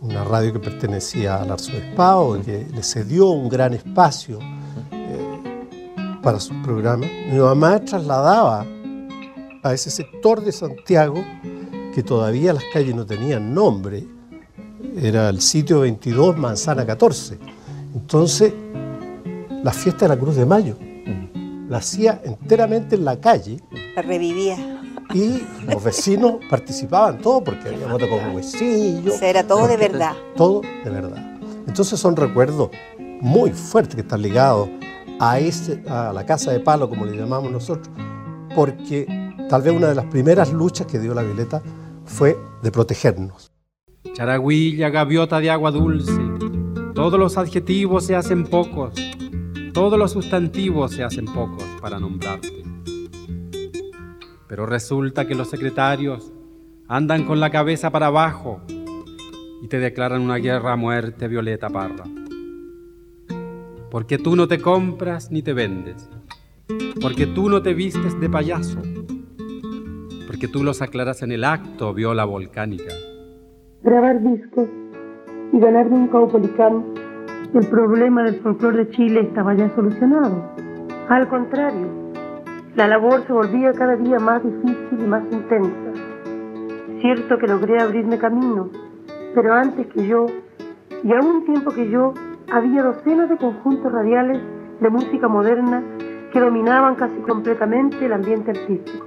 una 0.00 0.24
radio 0.24 0.52
que 0.52 0.58
pertenecía 0.58 1.40
al 1.40 1.52
arzobispado, 1.52 2.42
que 2.42 2.66
le 2.74 2.82
cedió 2.82 3.28
un 3.28 3.48
gran 3.48 3.72
espacio 3.72 4.40
eh, 4.90 6.18
para 6.24 6.40
sus 6.40 6.56
programas, 6.64 7.08
mi 7.30 7.38
mamá 7.38 7.78
trasladaba 7.84 8.66
a 9.62 9.72
ese 9.72 9.92
sector 9.92 10.42
de 10.42 10.50
Santiago 10.50 11.24
que 11.94 12.02
todavía 12.02 12.52
las 12.52 12.64
calles 12.72 12.96
no 12.96 13.06
tenían 13.06 13.54
nombre, 13.54 14.04
era 14.96 15.28
el 15.28 15.40
sitio 15.40 15.82
22, 15.82 16.36
Manzana 16.36 16.84
14. 16.84 17.38
Entonces, 17.94 18.52
la 19.62 19.72
fiesta 19.72 20.06
de 20.06 20.08
la 20.10 20.18
Cruz 20.18 20.36
de 20.36 20.46
Mayo 20.46 20.76
la 21.68 21.78
hacía 21.78 22.20
enteramente 22.24 22.96
en 22.96 23.04
la 23.04 23.18
calle. 23.20 23.60
La 23.96 24.02
revivía 24.02 24.72
y 25.14 25.42
los 25.66 25.82
vecinos 25.82 26.36
participaban 26.48 27.18
todo 27.18 27.44
porque 27.44 27.68
había 27.68 27.86
moto 27.86 28.08
con 28.08 28.34
huesillo. 28.34 29.12
era 29.20 29.46
todo 29.46 29.66
de 29.66 29.76
verdad. 29.76 30.12
Todo 30.36 30.62
de 30.62 30.90
verdad. 30.90 31.38
Entonces 31.66 31.98
son 31.98 32.16
recuerdos 32.16 32.70
muy 33.20 33.50
fuertes 33.50 33.94
que 33.94 34.00
están 34.00 34.22
ligados 34.22 34.68
a, 35.20 35.38
ese, 35.38 35.82
a 35.88 36.12
la 36.12 36.26
casa 36.26 36.52
de 36.52 36.60
palo, 36.60 36.88
como 36.88 37.04
le 37.04 37.16
llamamos 37.16 37.52
nosotros, 37.52 37.88
porque 38.54 39.06
tal 39.48 39.62
vez 39.62 39.74
una 39.74 39.88
de 39.88 39.94
las 39.94 40.06
primeras 40.06 40.52
luchas 40.52 40.86
que 40.86 40.98
dio 40.98 41.14
la 41.14 41.22
Violeta 41.22 41.62
fue 42.04 42.36
de 42.62 42.70
protegernos. 42.72 43.52
Charagüilla, 44.14 44.90
gaviota 44.90 45.38
de 45.38 45.50
agua 45.50 45.70
dulce, 45.70 46.12
todos 46.94 47.18
los 47.18 47.38
adjetivos 47.38 48.04
se 48.04 48.14
hacen 48.14 48.44
pocos, 48.44 48.94
todos 49.72 49.98
los 49.98 50.12
sustantivos 50.12 50.92
se 50.92 51.02
hacen 51.02 51.24
pocos 51.24 51.64
para 51.80 51.98
nombrarte. 51.98 52.62
Pero 54.46 54.66
resulta 54.66 55.26
que 55.26 55.34
los 55.34 55.48
secretarios 55.48 56.32
andan 56.88 57.24
con 57.24 57.40
la 57.40 57.50
cabeza 57.50 57.90
para 57.90 58.08
abajo 58.08 58.60
y 59.62 59.68
te 59.68 59.78
declaran 59.78 60.20
una 60.20 60.36
guerra 60.36 60.74
a 60.74 60.76
muerte, 60.76 61.28
Violeta 61.28 61.70
Parra. 61.70 62.04
Porque 63.90 64.18
tú 64.18 64.36
no 64.36 64.46
te 64.46 64.60
compras 64.60 65.30
ni 65.30 65.42
te 65.42 65.54
vendes. 65.54 66.10
Porque 67.00 67.26
tú 67.26 67.48
no 67.48 67.62
te 67.62 67.72
vistes 67.72 68.18
de 68.20 68.28
payaso. 68.28 68.80
Porque 70.26 70.48
tú 70.48 70.62
los 70.62 70.82
aclaras 70.82 71.22
en 71.22 71.32
el 71.32 71.44
acto, 71.44 71.94
viola 71.94 72.24
volcánica. 72.24 72.92
Grabar 73.82 74.22
discos 74.22 74.68
y 75.52 75.60
ganarme 75.60 75.96
un 75.96 76.08
caupolicán, 76.08 76.84
el 77.54 77.66
problema 77.68 78.22
del 78.24 78.40
folclore 78.40 78.84
de 78.84 78.90
Chile 78.90 79.20
estaba 79.20 79.54
ya 79.54 79.68
solucionado. 79.74 80.50
Al 81.08 81.28
contrario, 81.28 81.88
la 82.74 82.88
labor 82.88 83.26
se 83.26 83.32
volvía 83.32 83.72
cada 83.72 83.96
día 83.96 84.18
más 84.18 84.42
difícil 84.42 84.98
y 84.98 85.06
más 85.06 85.22
intensa. 85.30 85.92
Cierto 87.00 87.36
que 87.36 87.46
logré 87.46 87.82
abrirme 87.82 88.18
camino, 88.18 88.70
pero 89.34 89.52
antes 89.52 89.86
que 89.88 90.06
yo, 90.06 90.26
y 91.04 91.12
a 91.12 91.20
un 91.20 91.44
tiempo 91.44 91.70
que 91.72 91.90
yo, 91.90 92.14
había 92.50 92.82
docenas 92.82 93.28
de 93.28 93.36
conjuntos 93.36 93.92
radiales 93.92 94.40
de 94.80 94.88
música 94.88 95.28
moderna 95.28 95.82
que 96.32 96.40
dominaban 96.40 96.94
casi 96.94 97.16
completamente 97.20 98.06
el 98.06 98.12
ambiente 98.14 98.52
artístico. 98.52 99.06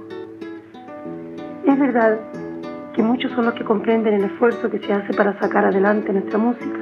Es 1.64 1.78
verdad 1.78 2.20
que 2.96 3.02
muchos 3.02 3.30
son 3.32 3.44
los 3.44 3.52
que 3.52 3.62
comprenden 3.62 4.14
el 4.14 4.24
esfuerzo 4.24 4.70
que 4.70 4.78
se 4.78 4.90
hace 4.90 5.12
para 5.12 5.38
sacar 5.38 5.66
adelante 5.66 6.14
nuestra 6.14 6.38
música, 6.38 6.78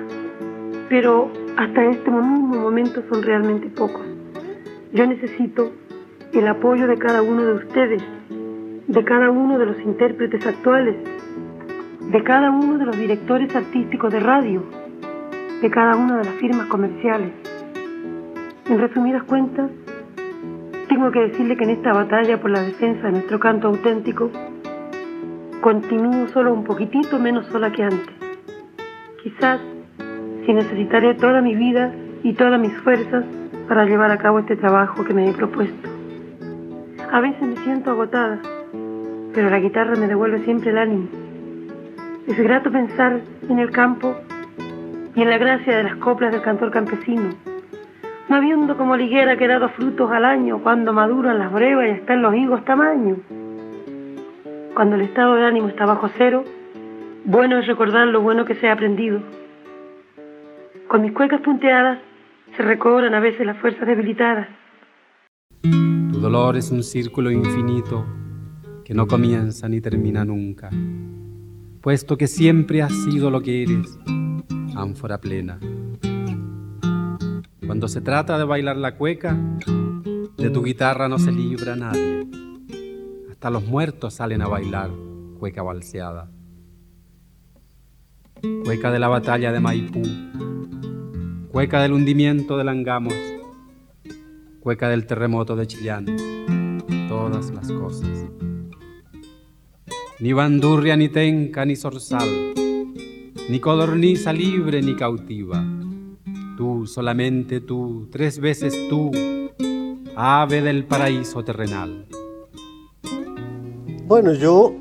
pero 0.89 1.29
hasta 1.57 1.85
este 1.87 2.09
mismo 2.09 2.57
momento 2.57 3.03
son 3.11 3.21
realmente 3.21 3.69
pocos. 3.71 4.07
Yo 4.93 5.09
necesito 5.09 5.73
el 6.33 6.47
apoyo 6.47 6.87
de 6.87 6.97
cada 6.99 7.21
uno 7.21 7.45
de 7.45 7.55
ustedes, 7.55 8.03
de 8.87 9.05
cada 9.05 9.29
uno 9.29 9.59
de 9.59 9.67
los 9.67 9.81
intérpretes 9.81 10.47
actuales, 10.47 10.95
de 12.01 12.23
cada 12.23 12.53
uno 12.53 12.79
de 12.79 12.87
los 12.87 12.97
directores 12.97 13.55
artísticos 13.57 14.13
de 14.13 14.21
radio, 14.21 14.63
de 15.61 15.71
cada 15.71 15.97
una 15.97 16.19
de 16.19 16.27
las 16.27 16.35
firmas 16.35 16.69
comerciales. 16.69 17.33
En 18.67 18.79
resumidas 18.79 19.25
cuentas, 19.25 19.69
tengo 20.89 21.11
que 21.11 21.23
decirle 21.23 21.57
que 21.57 21.65
en 21.65 21.71
esta 21.71 21.93
batalla 21.93 22.41
por 22.41 22.51
la 22.51 22.61
defensa 22.61 23.03
de 23.07 23.13
nuestro 23.13 23.41
canto 23.41 23.67
auténtico, 23.67 24.31
continúo 25.65 26.29
solo 26.29 26.53
un 26.53 26.63
poquitito 26.63 27.19
menos 27.19 27.47
sola 27.47 27.73
que 27.73 27.83
antes. 27.83 28.15
Quizás 29.23 29.59
si 30.45 30.53
necesitaré 30.53 31.15
toda 31.15 31.41
mi 31.41 31.55
vida 31.55 31.91
y 32.23 32.35
todas 32.35 32.61
mis 32.61 32.77
fuerzas 32.83 33.25
para 33.67 33.87
llevar 33.87 34.11
a 34.11 34.19
cabo 34.19 34.41
este 34.41 34.57
trabajo 34.57 35.03
que 35.07 35.15
me 35.15 35.27
he 35.27 35.33
propuesto. 35.33 35.89
A 37.11 37.19
veces 37.19 37.41
me 37.41 37.57
siento 37.65 37.93
agotada, 37.93 38.41
pero 39.33 39.49
la 39.49 39.59
guitarra 39.59 39.97
me 39.97 40.07
devuelve 40.07 40.45
siempre 40.45 40.69
el 40.69 40.77
ánimo. 40.77 41.09
Es 42.27 42.37
grato 42.37 42.71
pensar 42.71 43.23
en 43.49 43.59
el 43.59 43.71
campo 43.71 44.17
y 45.15 45.23
en 45.23 45.31
la 45.31 45.39
gracia 45.39 45.79
de 45.79 45.85
las 45.85 45.97
coplas 45.97 46.31
del 46.31 46.43
cantor 46.43 46.73
campesino, 46.73 47.31
no 48.29 48.37
habiendo 48.37 48.77
como 48.77 48.99
liguera 48.99 49.39
que 49.39 49.49
dado 49.49 49.71
frutos 49.71 50.13
al 50.13 50.27
año 50.27 50.59
cuando 50.63 50.93
maduran 50.93 51.39
las 51.39 51.51
brevas 51.51 51.87
y 51.87 51.91
están 51.93 52.21
los 52.21 52.35
higos 52.35 52.63
tamaño. 52.67 53.17
Cuando 54.75 54.97
el 54.97 55.03
estado 55.03 55.37
de 55.37 55.47
ánimo 55.47 55.69
está 55.69 55.87
bajo 55.87 56.11
cero, 56.19 56.43
bueno 57.25 57.61
es 57.61 57.67
recordar 57.69 58.09
lo 58.09 58.21
bueno 58.21 58.45
que 58.45 58.57
se 58.57 58.69
ha 58.69 58.73
aprendido. 58.73 59.21
Con 60.89 61.03
mis 61.03 61.13
cuecas 61.13 61.41
punteadas 61.43 62.01
se 62.57 62.63
recobran 62.65 63.15
a 63.15 63.21
veces 63.21 63.47
las 63.47 63.57
fuerzas 63.59 63.87
debilitadas. 63.87 64.49
Tu 65.63 66.19
dolor 66.19 66.57
es 66.57 66.73
un 66.73 66.83
círculo 66.83 67.31
infinito 67.31 68.05
que 68.85 68.95
no 68.95 69.07
comienza 69.07 69.69
ni 69.69 69.81
termina 69.81 70.25
nunca, 70.25 70.71
puesto 71.81 72.19
que 72.19 72.27
siempre 72.27 72.83
has 72.83 72.93
sido 73.05 73.31
lo 73.31 73.43
que 73.43 73.63
eres, 73.63 73.97
ánfora 74.77 75.21
plena. 75.21 75.61
Cuando 77.65 77.87
se 77.87 78.01
trata 78.01 78.39
de 78.39 78.45
bailar 78.45 78.77
la 78.77 78.97
cueca, 78.97 79.39
de 80.37 80.51
tu 80.51 80.65
guitarra 80.65 81.09
no 81.09 81.21
se 81.21 81.31
libra 81.31 81.77
nadie. 81.77 82.24
Hasta 83.45 83.53
los 83.53 83.69
muertos 83.69 84.15
salen 84.15 84.41
a 84.41 84.49
bailar 84.49 84.91
cueca 85.39 85.63
balseada. 85.63 86.31
Cueca 88.65 88.91
de 88.91 88.99
la 88.99 89.09
batalla 89.09 89.53
de 89.53 89.61
Maipú, 89.61 90.01
cueca 91.53 91.83
del 91.83 91.93
hundimiento 91.93 92.57
de 92.57 92.65
Langamos, 92.65 93.13
cueca 94.61 94.89
del 94.89 95.05
terremoto 95.05 95.57
de 95.57 95.67
Chillán, 95.67 96.07
todas 97.07 97.51
las 97.51 97.71
cosas. 97.71 98.25
Ni 100.21 100.33
bandurria, 100.33 100.97
ni 100.97 101.11
tenca, 101.11 101.67
ni 101.67 101.77
zorzal, 101.77 102.55
ni 103.51 103.61
codorniza 103.61 104.33
libre 104.33 104.81
ni 104.81 104.97
cautiva. 104.97 105.63
Tú, 106.57 106.87
solamente 106.87 107.61
tú, 107.61 108.09
tres 108.11 108.39
veces 108.39 108.75
tú, 108.89 109.11
ave 110.17 110.63
del 110.63 110.87
paraíso 110.87 111.45
terrenal. 111.45 112.07
Bueno, 114.07 114.35
yo 114.35 114.75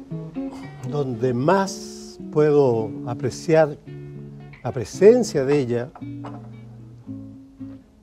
donde 0.91 1.33
más 1.33 2.19
puedo 2.29 2.91
apreciar 3.07 3.77
la 4.61 4.71
presencia 4.73 5.45
de 5.45 5.59
ella, 5.59 5.89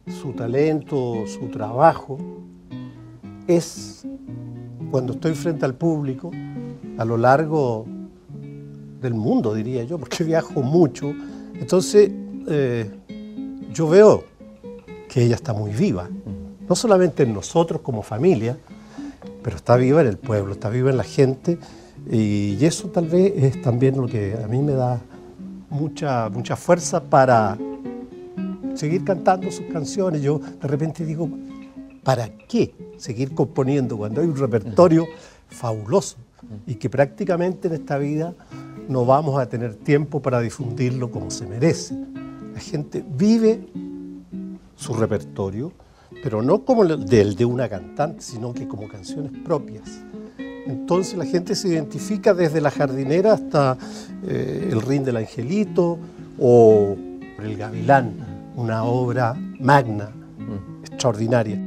su 0.07 0.33
talento, 0.33 1.27
su 1.27 1.49
trabajo, 1.49 2.17
es 3.47 4.07
cuando 4.91 5.13
estoy 5.13 5.35
frente 5.35 5.67
al 5.67 5.75
público 5.75 6.31
a 6.97 7.05
lo 7.05 7.19
largo 7.19 7.85
del 9.03 9.13
mundo, 9.13 9.53
diría 9.53 9.85
yo, 9.85 9.99
porque 9.99 10.25
viajo 10.25 10.63
mucho. 10.63 11.13
Entonces, 11.53 12.11
eh, 12.49 12.91
yo 13.75 13.91
veo 13.91 14.25
que 15.07 15.25
ella 15.25 15.35
está 15.35 15.53
muy 15.53 15.73
viva, 15.73 16.09
no 16.67 16.75
solamente 16.75 17.25
en 17.25 17.35
nosotros 17.35 17.83
como 17.83 18.03
familia, 18.03 18.57
pero 19.51 19.57
está 19.57 19.75
viva 19.75 20.01
en 20.01 20.07
el 20.07 20.17
pueblo, 20.17 20.53
está 20.53 20.69
viva 20.71 20.91
en 20.91 20.97
la 20.97 21.03
gente, 21.03 21.59
y 22.09 22.65
eso 22.65 22.87
tal 22.91 23.09
vez 23.09 23.33
es 23.35 23.61
también 23.61 23.97
lo 23.97 24.07
que 24.07 24.39
a 24.41 24.47
mí 24.47 24.63
me 24.63 24.75
da 24.75 25.01
mucha, 25.71 26.29
mucha 26.29 26.55
fuerza 26.55 27.03
para 27.03 27.59
seguir 28.75 29.03
cantando 29.03 29.51
sus 29.51 29.67
canciones. 29.67 30.23
Yo 30.23 30.39
de 30.39 30.69
repente 30.69 31.05
digo, 31.05 31.29
¿para 32.05 32.29
qué 32.29 32.73
seguir 32.97 33.35
componiendo 33.35 33.99
cuando 33.99 34.21
hay 34.21 34.29
un 34.29 34.37
repertorio 34.37 35.05
fabuloso 35.49 36.17
y 36.65 36.77
que 36.77 36.89
prácticamente 36.89 37.67
en 37.67 37.75
esta 37.75 37.99
vida 37.99 38.33
no 38.89 39.05
vamos 39.05 39.37
a 39.41 39.49
tener 39.49 39.75
tiempo 39.75 40.23
para 40.23 40.39
difundirlo 40.39 41.11
como 41.11 41.29
se 41.29 41.45
merece? 41.45 41.97
La 42.55 42.61
gente 42.61 43.05
vive 43.05 43.67
su 44.77 44.95
repertorio, 44.95 45.73
pero 46.23 46.43
no 46.43 46.65
como 46.65 46.85
el 46.85 47.07
de 47.07 47.45
una 47.45 47.69
cantante, 47.69 48.23
sino 48.23 48.53
que 48.53 48.67
como 48.69 48.89
canciones 48.89 49.33
propias. 49.45 50.05
Entonces 50.67 51.17
la 51.17 51.25
gente 51.25 51.55
se 51.55 51.69
identifica 51.69 52.35
desde 52.35 52.61
la 52.61 52.71
jardinera 52.71 53.33
hasta 53.33 53.77
eh, 54.27 54.69
el 54.71 54.81
rin 54.83 55.05
del 55.05 55.17
angelito 55.17 55.99
o 56.39 56.97
el 57.43 57.57
gavilán, 57.57 58.15
una 58.57 58.85
obra 58.85 59.35
magna, 59.59 60.11
extraordinaria. 60.83 61.59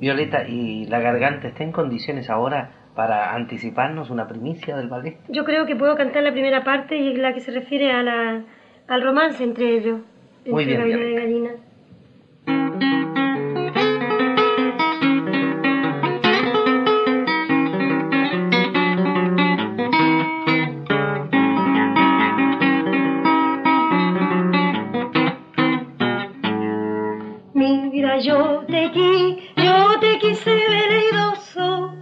Violeta, 0.00 0.48
¿y 0.48 0.86
la 0.86 0.98
garganta 1.00 1.48
está 1.48 1.62
en 1.62 1.72
condiciones 1.72 2.30
ahora 2.30 2.70
para 2.94 3.34
anticiparnos 3.34 4.10
una 4.10 4.26
primicia 4.26 4.76
del 4.76 4.88
ballet? 4.88 5.18
Yo 5.28 5.44
creo 5.44 5.66
que 5.66 5.76
puedo 5.76 5.94
cantar 5.94 6.22
la 6.22 6.32
primera 6.32 6.64
parte 6.64 6.96
y 6.96 7.16
la 7.16 7.34
que 7.34 7.40
se 7.40 7.50
refiere 7.50 7.92
a 7.92 8.02
la, 8.02 8.42
al 8.88 9.02
romance 9.02 9.44
entre 9.44 9.76
ellos, 9.76 10.00
Muy 10.46 10.64
entre 10.64 10.84
bien, 10.84 10.98
Gavilán 10.98 11.12
y 11.12 11.14
Galina. 11.14 11.50
Yo 28.22 28.66
te 28.66 28.90
qui, 28.90 29.38
yo 29.56 29.98
te 29.98 30.18
quise 30.18 30.50
veleidoso. 30.50 31.94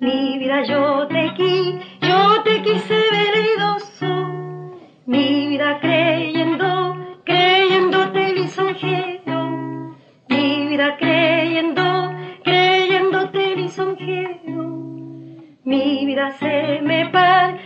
Mi 0.00 0.36
vida 0.38 0.64
yo 0.64 1.06
te 1.06 1.32
qui, 1.36 1.78
yo 2.00 2.42
te 2.42 2.60
quise 2.62 2.96
veleidoso. 3.12 4.08
Mi 5.06 5.48
vida 5.48 5.78
creyendo, 5.80 5.97
creyendo, 10.98 12.12
creyéndote 12.44 13.56
lisonjero. 13.56 14.64
Mi 15.64 16.06
vida 16.06 16.32
se 16.32 16.80
me 16.82 17.08
par, 17.10 17.58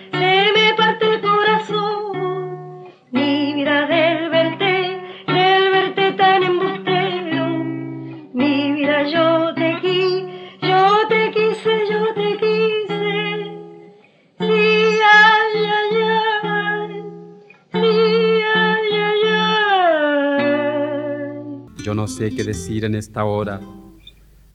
No 21.94 22.08
sé 22.08 22.34
qué 22.34 22.42
decir 22.42 22.84
en 22.84 22.94
esta 22.94 23.24
hora. 23.24 23.60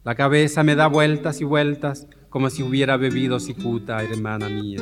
La 0.03 0.15
cabeza 0.15 0.63
me 0.63 0.75
da 0.75 0.87
vueltas 0.87 1.39
y 1.39 1.43
vueltas 1.43 2.07
como 2.29 2.49
si 2.49 2.63
hubiera 2.63 2.97
bebido 2.97 3.39
cicuta, 3.39 4.01
hermana 4.01 4.49
mía. 4.49 4.79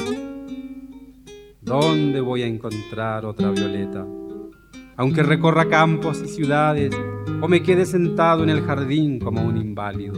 ¿Dónde 1.61 2.21
voy 2.21 2.43
a 2.43 2.47
encontrar 2.47 3.25
otra 3.25 3.51
violeta? 3.51 4.05
Aunque 4.95 5.23
recorra 5.23 5.67
campos 5.67 6.21
y 6.23 6.29
ciudades 6.29 6.95
o 7.41 7.47
me 7.47 7.61
quede 7.61 7.85
sentado 7.85 8.43
en 8.43 8.49
el 8.49 8.61
jardín 8.61 9.19
como 9.19 9.41
un 9.43 9.57
inválido. 9.57 10.13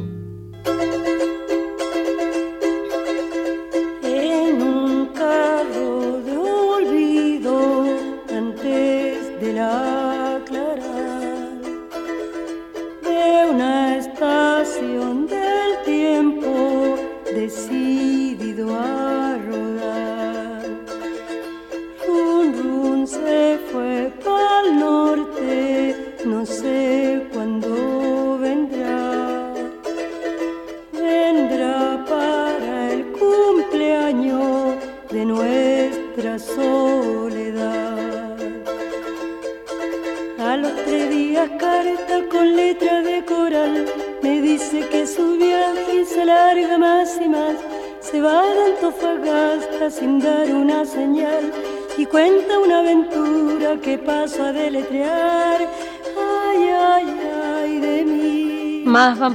en 4.04 4.62
un 4.62 5.08
carro 5.08 6.22
de 6.22 6.38
olvido 6.38 7.86
antes 8.30 9.42
de 9.42 9.54
la 9.54 9.97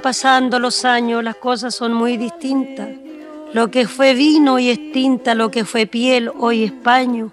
pasando 0.02 0.58
los 0.58 0.84
años, 0.84 1.22
las 1.24 1.36
cosas 1.36 1.74
son 1.74 1.94
muy 1.94 2.16
distintas. 2.16 2.88
Lo 3.52 3.70
que 3.70 3.86
fue 3.86 4.14
vino 4.14 4.54
hoy 4.54 4.70
es 4.70 4.92
tinta, 4.92 5.34
lo 5.34 5.50
que 5.50 5.64
fue 5.64 5.86
piel 5.86 6.30
hoy 6.38 6.64
es 6.64 6.72
paño. 6.72 7.30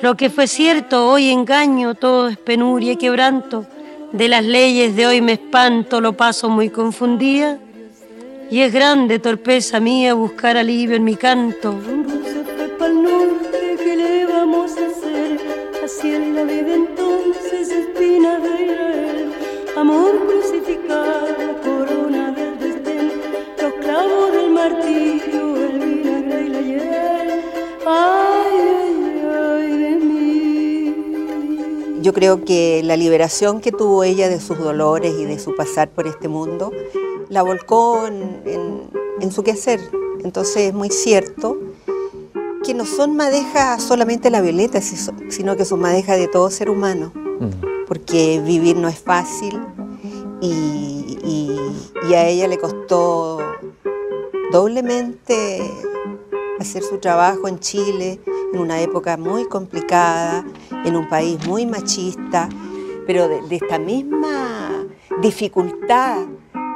Lo 0.00 0.16
que 0.16 0.30
fue 0.30 0.46
cierto 0.46 1.08
hoy 1.08 1.30
engaño, 1.30 1.94
todo 1.94 2.28
es 2.28 2.38
penuria 2.38 2.92
y 2.92 2.96
quebranto. 2.96 3.66
De 4.12 4.28
las 4.28 4.44
leyes 4.44 4.96
de 4.96 5.06
hoy 5.06 5.20
me 5.20 5.32
espanto, 5.32 6.00
lo 6.00 6.14
paso 6.14 6.48
muy 6.48 6.70
confundida. 6.70 7.58
Y 8.50 8.60
es 8.60 8.72
grande 8.72 9.18
torpeza 9.18 9.78
mía 9.80 10.14
buscar 10.14 10.56
alivio 10.56 10.96
en 10.96 11.04
mi 11.04 11.16
canto. 11.16 11.74
Amor 19.76 20.26
crucificado, 20.26 21.37
creo 32.18 32.44
que 32.44 32.82
la 32.84 32.96
liberación 32.96 33.60
que 33.60 33.70
tuvo 33.70 34.02
ella 34.02 34.28
de 34.28 34.40
sus 34.40 34.58
dolores 34.58 35.14
y 35.16 35.24
de 35.24 35.38
su 35.38 35.54
pasar 35.54 35.88
por 35.88 36.08
este 36.08 36.26
mundo 36.26 36.72
la 37.28 37.42
volcó 37.44 38.08
en, 38.08 38.42
en- 38.44 38.90
en 39.20 39.30
su 39.30 39.44
quehacer. 39.44 39.78
Entonces 40.24 40.56
es 40.68 40.74
muy 40.74 40.90
cierto 40.90 41.56
que 42.64 42.74
no 42.74 42.84
son 42.86 43.14
madejas 43.14 43.80
solamente 43.84 44.30
la 44.30 44.40
Violeta, 44.40 44.80
sino 44.80 45.56
que 45.56 45.64
son 45.64 45.78
madejas 45.80 46.18
de 46.18 46.26
todo 46.26 46.50
ser 46.50 46.70
humano, 46.70 47.12
porque 47.86 48.42
vivir 48.44 48.76
no 48.76 48.88
es 48.88 48.98
fácil 48.98 49.56
y, 50.40 51.18
y- 51.22 51.56
y 52.10 52.14
a 52.14 52.26
ella 52.26 52.48
le 52.48 52.58
costó 52.58 53.38
doblemente 54.50 55.60
hacer 56.58 56.82
su 56.82 56.98
trabajo 56.98 57.46
en 57.46 57.60
Chile 57.60 58.18
en 58.52 58.58
una 58.58 58.80
época 58.80 59.16
muy 59.16 59.44
complicada, 59.46 60.44
en 60.84 60.96
un 60.96 61.08
país 61.08 61.46
muy 61.46 61.66
machista, 61.66 62.48
pero 63.06 63.28
de, 63.28 63.40
esta 63.50 63.78
misma 63.78 64.86
dificultad 65.22 66.26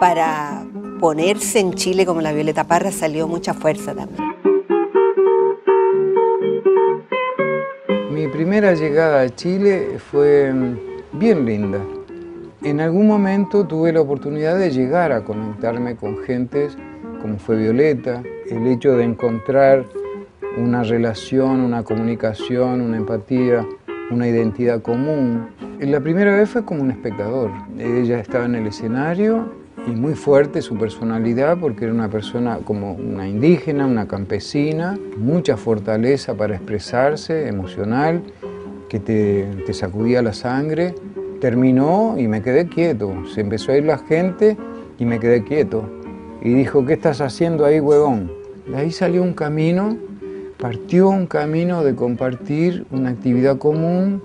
para 0.01 0.65
ponerse 1.01 1.61
en 1.61 1.73
Chile 1.75 2.07
como 2.07 2.21
la 2.21 2.33
Violeta 2.33 2.65
Parra 2.65 2.91
salió 2.91 3.29
mucha 3.29 3.55
fuerza 3.55 3.95
también. 3.95 4.33
Mi 8.11 8.29
primera 8.29 8.75
llegada 8.75 9.23
a 9.23 9.31
Chile 9.31 9.99
fue 9.99 10.53
mm, 10.53 11.19
bien 11.19 11.45
linda. 11.45 11.81
En 12.63 12.81
algún 12.81 13.09
momento 13.09 13.67
tuve 13.67 13.93
la 13.93 14.01
oportunidad 14.01 14.59
de 14.59 14.71
llegar 14.71 15.13
a 15.13 15.25
conectarme 15.25 15.97
con 15.97 16.19
gentes 16.19 16.77
como 17.23 17.39
fue 17.39 17.57
Violeta, 17.57 18.23
el 18.51 18.67
hecho 18.67 18.97
de 18.97 19.05
encontrar 19.05 19.87
una 20.59 20.83
relación, 20.83 21.61
una 21.61 21.85
comunicación, 21.85 22.81
una 22.81 22.97
empatía, 22.97 23.65
una 24.11 24.29
identidad 24.29 24.83
común. 24.83 25.49
La 25.81 26.01
primera 26.01 26.35
vez 26.37 26.51
fue 26.51 26.65
como 26.65 26.83
un 26.83 26.91
espectador. 26.91 27.51
Ella 27.79 28.21
estaba 28.21 28.45
en 28.45 28.55
el 28.55 28.67
escenario 28.67 29.53
y 29.87 29.91
muy 29.91 30.15
fuerte 30.15 30.63
su 30.63 30.77
personalidad 30.77 31.59
porque 31.59 31.85
era 31.85 31.95
una 31.95 32.09
persona 32.09 32.59
como 32.65 32.93
una 32.93 33.29
indígena, 33.29 33.87
una 33.87 34.07
campesina, 34.07 34.99
mucha 35.17 35.57
fortaleza 35.57 36.35
para 36.35 36.57
expresarse, 36.57 37.49
emocional, 37.49 38.23
que 38.89 39.01
te, 39.01 39.47
te 39.67 39.73
sacudía 39.73 40.23
la 40.23 40.33
sangre. 40.33 40.95
Terminó 41.41 42.15
y 42.19 42.29
me 42.29 42.43
quedé 42.43 42.67
quieto. 42.69 43.13
Se 43.35 43.41
empezó 43.41 43.73
a 43.73 43.77
ir 43.77 43.85
la 43.85 43.99
gente 43.99 44.57
y 44.99 45.05
me 45.05 45.19
quedé 45.19 45.43
quieto. 45.43 45.89
Y 46.43 46.55
dijo, 46.55 46.85
¿qué 46.87 46.93
estás 46.93 47.21
haciendo 47.21 47.65
ahí, 47.65 47.81
huevón? 47.81 48.31
De 48.67 48.77
ahí 48.77 48.93
salió 48.93 49.23
un 49.23 49.33
camino, 49.33 49.97
partió 50.63 51.09
un 51.09 51.27
camino 51.27 51.83
de 51.83 51.97
compartir 51.97 52.87
una 52.93 53.11
actividad 53.11 53.59
común 53.59 54.23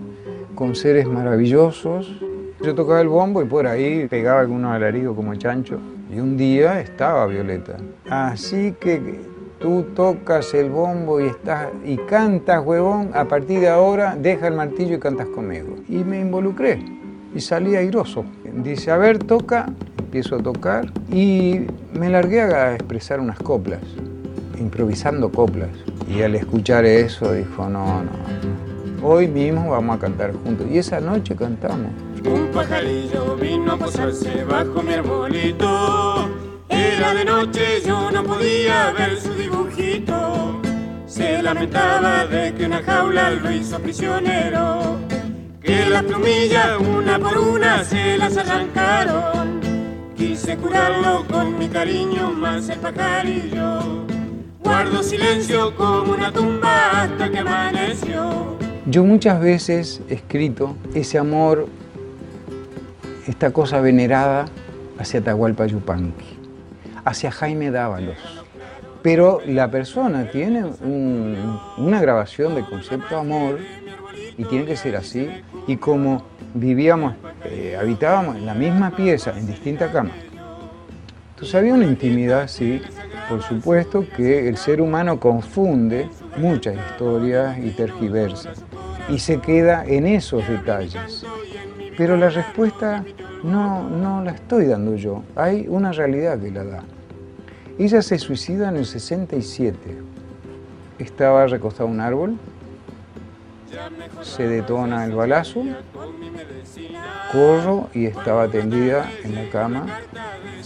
con 0.53 0.75
seres 0.75 1.07
maravillosos. 1.07 2.21
Yo 2.61 2.75
tocaba 2.75 3.01
el 3.01 3.07
bombo 3.07 3.41
y 3.41 3.45
por 3.45 3.65
ahí 3.65 4.05
pegaba 4.07 4.41
algunos 4.41 4.71
alaridos 4.71 5.15
como 5.15 5.33
chancho. 5.33 5.79
Y 6.13 6.19
un 6.19 6.37
día 6.37 6.79
estaba 6.79 7.25
Violeta. 7.25 7.77
Así 8.07 8.75
que 8.79 9.19
tú 9.57 9.87
tocas 9.95 10.53
el 10.53 10.69
bombo 10.69 11.19
y, 11.19 11.25
estás, 11.25 11.69
y 11.83 11.97
cantas, 11.97 12.63
huevón, 12.63 13.09
a 13.15 13.25
partir 13.25 13.59
de 13.59 13.69
ahora 13.69 14.15
deja 14.15 14.47
el 14.47 14.53
martillo 14.53 14.97
y 14.97 14.99
cantas 14.99 15.29
conmigo. 15.29 15.77
Y 15.89 16.03
me 16.03 16.19
involucré 16.19 16.79
y 17.33 17.41
salí 17.41 17.75
airoso. 17.75 18.25
Dice, 18.63 18.91
a 18.91 18.97
ver, 18.97 19.17
toca, 19.17 19.73
empiezo 19.97 20.35
a 20.35 20.43
tocar 20.43 20.85
y 21.11 21.61
me 21.93 22.11
largué 22.11 22.41
a 22.41 22.75
expresar 22.75 23.19
unas 23.19 23.39
coplas, 23.39 23.81
improvisando 24.59 25.31
coplas. 25.31 25.71
Y 26.07 26.21
al 26.21 26.35
escuchar 26.35 26.85
eso 26.85 27.33
dijo, 27.33 27.67
no, 27.69 28.03
no, 28.03 28.11
hoy 29.07 29.27
mismo 29.27 29.71
vamos 29.71 29.97
a 29.97 29.99
cantar 29.99 30.33
juntos. 30.33 30.67
Y 30.71 30.77
esa 30.77 30.99
noche 30.99 31.35
cantamos. 31.35 31.91
Un 32.25 32.47
pajarillo 32.53 33.35
vino 33.35 33.73
a 33.73 33.77
posarse 33.77 34.43
bajo 34.45 34.81
mi 34.81 34.93
arbolito. 34.93 36.29
Era 36.69 37.13
de 37.13 37.25
noche, 37.25 37.81
yo 37.85 38.09
no 38.11 38.23
podía 38.23 38.91
ver 38.91 39.19
su 39.19 39.33
dibujito. 39.33 40.61
Se 41.05 41.41
lamentaba 41.41 42.25
de 42.25 42.53
que 42.53 42.65
una 42.65 42.81
jaula 42.83 43.31
lo 43.31 43.51
hizo 43.51 43.79
prisionero. 43.79 44.97
Que 45.61 45.85
las 45.89 46.03
plumillas 46.03 46.77
una 46.79 47.19
por 47.19 47.37
una 47.37 47.83
se 47.83 48.17
las 48.17 48.37
arrancaron. 48.37 49.59
Quise 50.15 50.57
curarlo 50.57 51.25
con 51.29 51.59
mi 51.59 51.67
cariño, 51.67 52.31
más 52.31 52.69
el 52.69 52.79
pajarillo. 52.79 54.07
Guardo 54.67 55.01
silencio 55.01 55.73
como 55.77 56.11
una 56.11 56.29
tumba 56.29 57.03
hasta 57.03 57.29
que 57.31 57.39
amaneció. 57.39 58.57
Yo 58.85 59.05
muchas 59.05 59.39
veces 59.39 60.01
he 60.09 60.15
escrito 60.15 60.75
ese 60.93 61.17
amor, 61.17 61.67
esta 63.27 63.51
cosa 63.53 63.79
venerada 63.79 64.45
hacia 64.99 65.21
Atahualpa 65.21 65.65
Yupanqui, 65.67 66.25
hacia 67.05 67.31
Jaime 67.31 67.71
Dávalos. 67.71 68.17
Pero 69.01 69.39
la 69.45 69.71
persona 69.71 70.29
tiene 70.31 70.65
un- 70.65 71.57
una 71.77 72.01
grabación 72.01 72.53
de 72.53 72.65
concepto 72.65 73.17
amor 73.17 73.59
y 74.37 74.43
tiene 74.43 74.65
que 74.65 74.75
ser 74.75 74.97
así. 74.97 75.29
Y 75.65 75.77
como 75.77 76.23
vivíamos, 76.53 77.13
eh, 77.45 77.77
habitábamos 77.79 78.35
en 78.35 78.45
la 78.45 78.53
misma 78.53 78.91
pieza, 78.91 79.33
en 79.37 79.47
distintas 79.47 79.91
camas, 79.93 80.11
entonces 81.35 81.55
había 81.55 81.73
una 81.73 81.85
intimidad, 81.85 82.49
sí, 82.49 82.81
por 83.27 83.41
supuesto 83.41 84.05
que 84.15 84.47
el 84.47 84.57
ser 84.57 84.81
humano 84.81 85.19
confunde 85.19 86.09
muchas 86.37 86.75
historias 86.75 87.57
y 87.57 87.71
tergiversa 87.71 88.53
y 89.09 89.19
se 89.19 89.39
queda 89.39 89.85
en 89.85 90.05
esos 90.05 90.47
detalles. 90.47 91.25
Pero 91.97 92.15
la 92.17 92.29
respuesta 92.29 93.03
no, 93.43 93.89
no 93.89 94.23
la 94.23 94.31
estoy 94.31 94.65
dando 94.65 94.95
yo, 94.95 95.23
hay 95.35 95.65
una 95.67 95.91
realidad 95.91 96.39
que 96.39 96.51
la 96.51 96.63
da. 96.63 96.83
Ella 97.79 98.01
se 98.01 98.17
suicida 98.17 98.69
en 98.69 98.77
el 98.77 98.85
67. 98.85 99.77
Estaba 100.99 101.45
recostada 101.45 101.87
a 101.87 101.91
un 101.91 101.99
árbol, 101.99 102.37
se 104.23 104.47
detona 104.47 105.05
el 105.05 105.13
balazo, 105.13 105.63
corro 107.31 107.89
y 107.93 108.05
estaba 108.05 108.47
tendida 108.47 109.11
en 109.23 109.35
la 109.35 109.49
cama, 109.49 109.85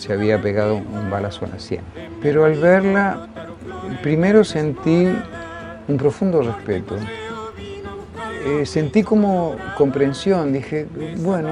se 0.02 0.14
había 0.14 0.42
pegado 0.42 0.78
un 0.78 1.12
balazo 1.12 1.46
en 1.46 1.52
la 1.52 1.60
sien. 1.60 1.82
Pero 2.24 2.44
al 2.46 2.56
verla, 2.56 3.28
primero 4.02 4.44
sentí 4.44 5.08
un 5.88 5.98
profundo 5.98 6.42
respeto. 6.42 6.96
Eh, 8.44 8.66
sentí 8.66 9.04
como 9.04 9.56
comprensión, 9.78 10.54
dije, 10.54 10.88
bueno, 11.18 11.50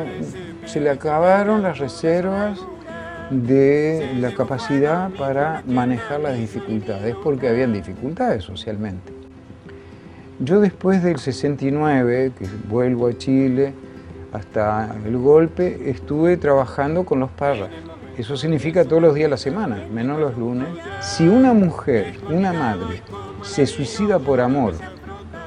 se 0.65 0.81
le 0.81 0.89
acabaron 0.89 1.61
las 1.61 1.77
reservas 1.77 2.59
de 3.29 4.15
la 4.19 4.33
capacidad 4.33 5.11
para 5.11 5.61
manejar 5.67 6.21
las 6.21 6.35
dificultades, 6.35 7.15
porque 7.23 7.49
habían 7.49 7.71
dificultades 7.71 8.43
socialmente. 8.45 9.13
Yo 10.39 10.59
después 10.59 11.03
del 11.03 11.19
69, 11.19 12.31
que 12.39 12.47
vuelvo 12.67 13.09
a 13.09 13.13
Chile, 13.15 13.73
hasta 14.31 14.95
el 15.05 15.17
golpe, 15.17 15.91
estuve 15.91 16.37
trabajando 16.37 17.05
con 17.05 17.19
los 17.19 17.29
parras. 17.29 17.69
Eso 18.19 18.35
significa 18.35 18.83
todos 18.83 19.01
los 19.01 19.15
días 19.15 19.27
de 19.27 19.29
la 19.29 19.37
semana, 19.37 19.87
menos 19.89 20.19
los 20.19 20.37
lunes. 20.37 20.67
Si 20.99 21.25
una 21.25 21.53
mujer, 21.53 22.19
una 22.29 22.51
madre, 22.51 23.01
se 23.41 23.65
suicida 23.65 24.19
por 24.19 24.41
amor 24.41 24.73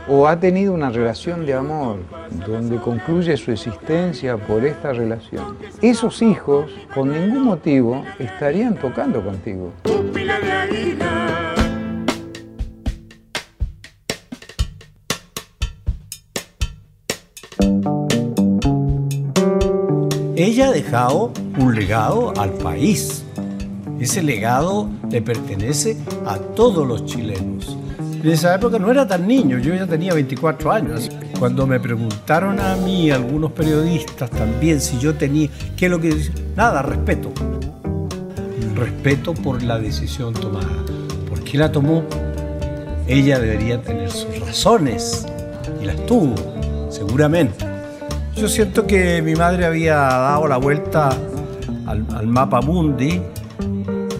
o 0.09 0.27
ha 0.27 0.41
tenido 0.41 0.73
una 0.73 0.89
relación 0.89 1.45
de 1.45 1.53
amor 1.53 1.99
donde 2.47 2.79
concluye 2.79 3.37
su 3.37 3.53
existencia 3.53 4.39
por 4.39 4.65
esta 4.65 4.95
relación, 4.95 5.59
esos 5.83 6.23
hijos, 6.23 6.73
por 6.95 7.07
ningún 7.07 7.43
motivo, 7.43 8.07
estarían 8.19 8.75
tocando 8.77 9.23
contigo. 9.23 9.71
Ella 20.43 20.67
ha 20.67 20.73
dejado 20.73 21.33
un 21.57 21.73
legado 21.73 22.33
al 22.37 22.51
país. 22.55 23.23
Ese 24.01 24.25
legado 24.25 24.91
le 25.09 25.23
pertenece 25.23 25.97
a 26.27 26.37
todos 26.37 26.85
los 26.85 27.05
chilenos. 27.05 27.77
En 28.21 28.29
esa 28.29 28.53
época 28.53 28.81
no 28.81 28.91
era 28.91 29.07
tan 29.07 29.29
niño, 29.29 29.59
yo 29.59 29.73
ya 29.73 29.87
tenía 29.87 30.15
24 30.15 30.73
años. 30.73 31.09
Cuando 31.39 31.65
me 31.65 31.79
preguntaron 31.79 32.59
a 32.59 32.75
mí, 32.75 33.09
algunos 33.13 33.53
periodistas 33.53 34.31
también, 34.31 34.81
si 34.81 34.99
yo 34.99 35.15
tenía, 35.15 35.49
¿qué 35.77 35.85
es 35.85 35.91
lo 35.93 36.01
que 36.01 36.13
Nada, 36.57 36.83
respeto. 36.83 37.33
Respeto 38.75 39.35
por 39.35 39.63
la 39.63 39.79
decisión 39.79 40.35
tomada. 40.35 40.85
¿Por 41.29 41.45
qué 41.45 41.57
la 41.57 41.71
tomó? 41.71 42.03
Ella 43.07 43.39
debería 43.39 43.81
tener 43.81 44.11
sus 44.11 44.41
razones 44.41 45.25
y 45.81 45.85
las 45.85 46.05
tuvo, 46.05 46.35
seguramente. 46.91 47.72
Yo 48.43 48.49
siento 48.49 48.89
que 48.89 49.23
mi 49.23 49.37
madre 49.37 49.67
había 49.67 49.95
dado 49.95 50.49
la 50.49 50.57
vuelta 50.57 51.17
al, 51.87 52.27
mapa 52.27 52.61
mundi 52.61 53.23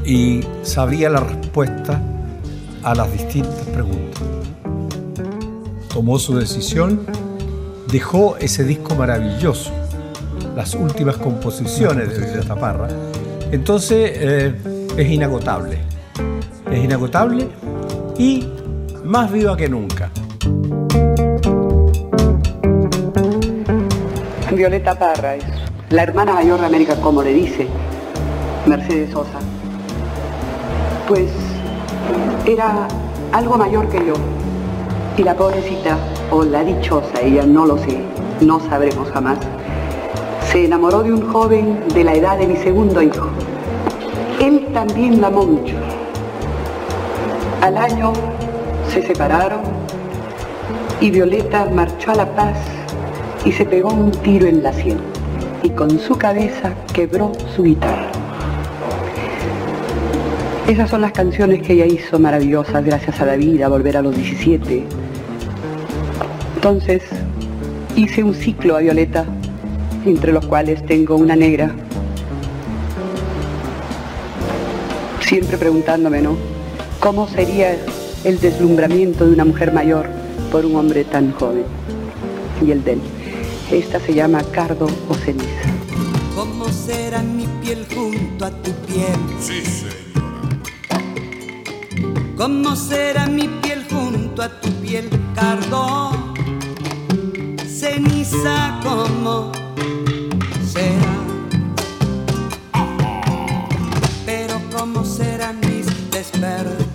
y 0.05 0.41
sabía 0.63 1.11
la 1.11 1.19
respuesta 1.19 2.01
a 2.85 2.95
las 2.95 3.13
distintas 3.13 3.67
preguntas. 3.75 4.23
Tomó 5.93 6.21
su 6.21 6.37
decisión, 6.37 7.01
dejó 7.91 8.37
ese 8.37 8.63
disco 8.63 8.95
maravilloso, 8.95 9.73
las 10.55 10.77
últimas 10.77 11.17
composiciones 11.17 12.17
de 12.17 12.25
Violeta 12.25 12.55
Parra. 12.55 12.87
Entonces 13.51 14.13
eh, 14.15 14.55
es 14.97 15.11
inagotable, 15.11 15.79
es 16.71 16.85
inagotable 16.85 17.49
y 18.17 18.47
más 19.03 19.33
viva 19.33 19.57
que 19.57 19.69
nunca. 19.69 20.13
Violeta 24.57 24.99
Parra 24.99 25.37
es 25.37 25.45
la 25.89 26.03
hermana 26.03 26.35
mayor 26.35 26.61
de 26.61 26.67
América, 26.67 26.95
como 26.97 27.23
le 27.23 27.33
dice 27.33 27.67
Mercedes 28.67 29.11
Sosa. 29.11 29.39
Pues 31.09 31.31
era 32.45 32.87
algo 33.33 33.57
mayor 33.57 33.89
que 33.89 33.99
yo. 33.99 34.13
Y 35.17 35.23
la 35.23 35.35
pobrecita, 35.35 35.97
o 36.31 36.45
la 36.45 36.65
dichosa, 36.65 37.21
ella 37.23 37.47
no 37.47 37.65
lo 37.65 37.79
sé, 37.79 37.99
no 38.43 38.61
sabremos 38.61 39.11
jamás, 39.11 39.39
se 40.51 40.67
enamoró 40.67 41.03
de 41.03 41.15
un 41.15 41.33
joven 41.33 41.83
de 41.95 42.05
la 42.05 42.15
edad 42.15 42.37
de 42.37 42.47
mi 42.47 42.57
segundo 42.57 43.01
hijo. 43.01 43.29
Él 44.39 44.67
también 44.75 45.23
la 45.23 45.29
amó 45.29 45.47
mucho. 45.47 45.77
Al 47.63 47.79
año 47.79 48.13
se 48.93 49.03
separaron 49.03 49.61
y 51.01 51.11
Violeta 51.11 51.67
marchó 51.73 52.11
a 52.11 52.17
La 52.17 52.27
Paz 52.37 52.59
y 53.45 53.53
se 53.53 53.65
pegó 53.65 53.93
un 53.93 54.11
tiro 54.11 54.47
en 54.47 54.63
la 54.63 54.73
sien 54.73 54.99
y 55.63 55.71
con 55.71 55.99
su 55.99 56.17
cabeza 56.17 56.75
quebró 56.93 57.33
su 57.55 57.65
guitarra. 57.65 58.11
Esas 60.69 60.91
son 60.91 61.01
las 61.01 61.13
canciones 61.13 61.61
que 61.63 61.73
ella 61.75 61.87
hizo 61.87 62.19
maravillosas, 62.19 62.85
gracias 62.85 63.21
a 63.21 63.27
la 63.27 63.37
vida, 63.37 63.69
volver 63.69 63.97
a 63.97 64.03
los 64.03 64.15
17. 64.15 64.85
Entonces, 66.55 67.03
hice 67.97 68.23
un 68.23 68.35
ciclo 68.35 68.77
a 68.77 68.81
Violeta, 68.81 69.25
entre 70.07 70.33
los 70.33 70.47
cuales 70.47 70.85
tengo 70.87 71.17
una 71.17 71.35
negra. 71.35 71.75
Siempre 75.21 75.59
preguntándome, 75.59 76.23
¿no? 76.23 76.37
¿Cómo 77.01 77.27
sería 77.27 77.77
el 78.23 78.41
deslumbramiento 78.41 79.27
de 79.27 79.33
una 79.33 79.45
mujer 79.45 79.73
mayor 79.73 80.07
por 80.53 80.65
un 80.65 80.77
hombre 80.77 81.05
tan 81.05 81.33
joven? 81.33 81.65
Y 82.65 82.71
el 82.71 82.85
de. 82.85 83.12
Esta 83.73 83.99
se 84.01 84.13
llama 84.13 84.43
Cardo 84.53 84.87
o 85.09 85.15
Ceniza. 85.15 85.47
¿Cómo 86.37 86.69
será 86.69 87.23
mi 87.23 87.47
piel 87.63 87.87
junto 87.95 88.45
a 88.45 88.51
tu 88.51 88.71
piel? 88.87 89.19
Sí, 89.41 89.63
señora. 89.63 89.97
¿Cómo 92.37 92.77
será 92.77 93.27
mi 93.29 93.49
piel 93.49 93.87
junto 93.91 94.43
a 94.43 94.61
tu 94.61 94.69
piel, 94.83 95.09
cardo? 95.35 96.35
Ceniza, 97.67 98.79
¿cómo 98.83 99.53
será? 100.71 101.15
Pero 104.27 104.61
¿cómo 104.77 105.03
serán 105.03 105.61
mis 105.61 105.87
despertares? 106.11 106.87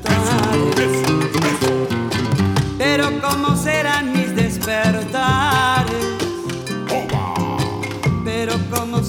Pero 2.78 3.10
¿cómo 3.20 3.56
serán 3.56 4.14
mis 4.14 4.36
despertares? 4.36 5.37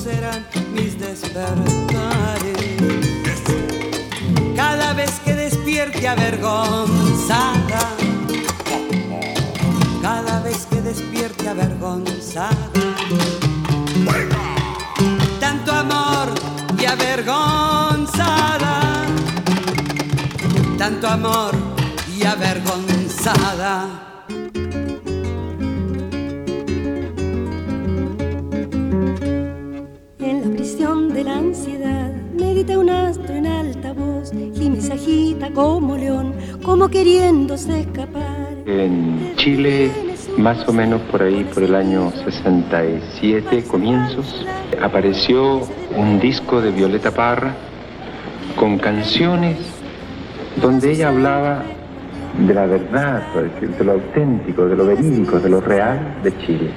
Serán 0.08 0.46
mis 0.74 0.98
despertares? 0.98 1.72
Cada 4.56 4.94
vez 4.94 5.20
que 5.24 5.34
despierte 5.34 6.08
avergonzada, 6.08 7.82
cada 10.00 10.40
vez 10.40 10.66
que 10.70 10.80
despierte 10.80 11.48
avergonzada, 11.48 12.70
tanto 15.40 15.72
amor 15.72 16.28
y 16.80 16.84
avergonzada, 16.86 18.74
tanto 20.78 21.06
amor 21.06 21.52
y 22.16 22.24
avergonzada. 22.24 24.07
Un 32.76 32.90
astro 32.90 33.34
en 33.34 33.46
alta 33.46 33.92
voz 33.92 34.32
y 34.32 34.68
me 34.68 34.80
se 34.80 34.92
agita 34.92 35.50
como 35.52 35.96
león, 35.96 36.34
como 36.62 36.88
queriéndose 36.88 37.80
escapar. 37.80 38.48
En 38.66 39.34
Chile, 39.36 39.90
más 40.36 40.68
o 40.68 40.72
menos 40.72 41.00
por 41.10 41.22
ahí, 41.22 41.44
por 41.54 41.62
el 41.62 41.74
año 41.74 42.12
67, 42.24 43.64
comienzos, 43.64 44.44
apareció 44.82 45.62
un 45.96 46.20
disco 46.20 46.60
de 46.60 46.70
Violeta 46.70 47.10
Parra 47.10 47.54
con 48.56 48.78
canciones 48.78 49.56
donde 50.60 50.92
ella 50.92 51.08
hablaba 51.08 51.62
de 52.46 52.54
la 52.54 52.66
verdad, 52.66 53.22
de 53.34 53.84
lo 53.84 53.92
auténtico, 53.92 54.66
de 54.66 54.76
lo 54.76 54.86
verídico, 54.86 55.38
de 55.38 55.48
lo 55.48 55.60
real 55.60 56.18
de 56.22 56.36
Chile. 56.38 56.70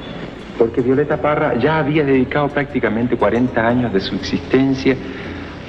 Porque 0.57 0.81
Violeta 0.81 1.17
Parra 1.17 1.57
ya 1.57 1.79
había 1.79 2.03
dedicado 2.03 2.47
prácticamente 2.49 3.17
40 3.17 3.67
años 3.67 3.93
de 3.93 3.99
su 3.99 4.15
existencia 4.15 4.95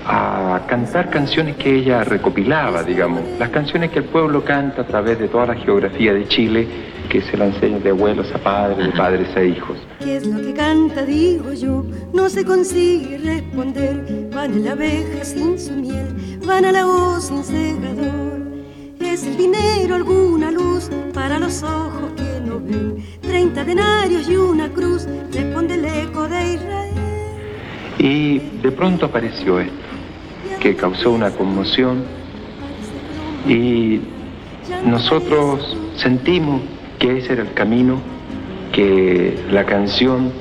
a 0.07 0.61
cantar 0.69 1.11
canciones 1.11 1.57
que 1.57 1.77
ella 1.77 2.05
recopilaba, 2.05 2.83
digamos, 2.83 3.23
las 3.39 3.51
canciones 3.51 3.91
que 3.91 4.01
el 4.01 4.05
pueblo 4.07 4.45
canta 4.45 4.83
a 4.83 4.87
través 4.87 5.19
de 5.19 5.29
toda 5.29 5.47
la 5.47 5.55
geografía 5.55 6.13
de 6.13 6.27
Chile, 6.29 6.67
que 7.09 7.21
se 7.23 7.37
la 7.37 7.47
enseña 7.47 7.79
de 7.79 7.91
abuelos 7.91 8.33
a 8.35 8.39
padres, 8.39 8.87
de 8.87 8.93
padres 8.93 9.37
a 9.37 9.43
hijos. 9.43 9.79
¿Qué 10.01 10.17
es 10.17 10.27
lo 10.27 10.41
que 10.41 10.53
canta? 10.55 11.05
Digo 11.05 11.53
yo, 11.53 11.85
no 12.13 12.29
se 12.29 12.45
consigue 12.45 13.19
responder. 13.19 14.29
Van 14.35 14.53
a 14.53 14.59
la 14.59 14.73
abeja 14.73 15.25
sin 15.25 15.59
su 15.59 15.73
miel, 15.73 16.07
van 16.47 16.65
a 16.65 16.73
la 16.73 16.87
hoz 16.87 17.27
sin 17.27 17.45
segador. 17.45 18.43
Es 19.01 19.25
el 19.25 19.37
dinero 19.37 19.95
alguna 19.95 20.51
luz 20.51 20.91
para 21.13 21.39
los 21.39 21.63
ojos 21.63 22.13
que 22.17 22.41
no 22.45 22.61
ven. 22.61 23.05
Treinta 23.21 23.65
denarios 23.65 24.29
y 24.29 24.37
una 24.37 24.69
cruz, 24.71 25.07
responde 25.33 25.75
el 25.75 25.85
eco 25.85 26.29
de 26.29 26.55
Israel. 26.55 27.02
Y 28.03 28.41
de 28.63 28.73
pronto 28.73 29.07
apareció 29.07 29.61
esto, 29.61 29.73
que 30.61 30.75
causó 30.75 31.13
una 31.13 31.31
conmoción 31.31 32.03
y 33.49 34.01
nosotros 34.85 35.77
sentimos 35.95 36.63
que 36.99 37.19
ese 37.19 37.35
era 37.35 37.43
el 37.43 37.53
camino 37.55 38.01
que 38.73 39.39
la 39.53 39.65
canción 39.65 40.33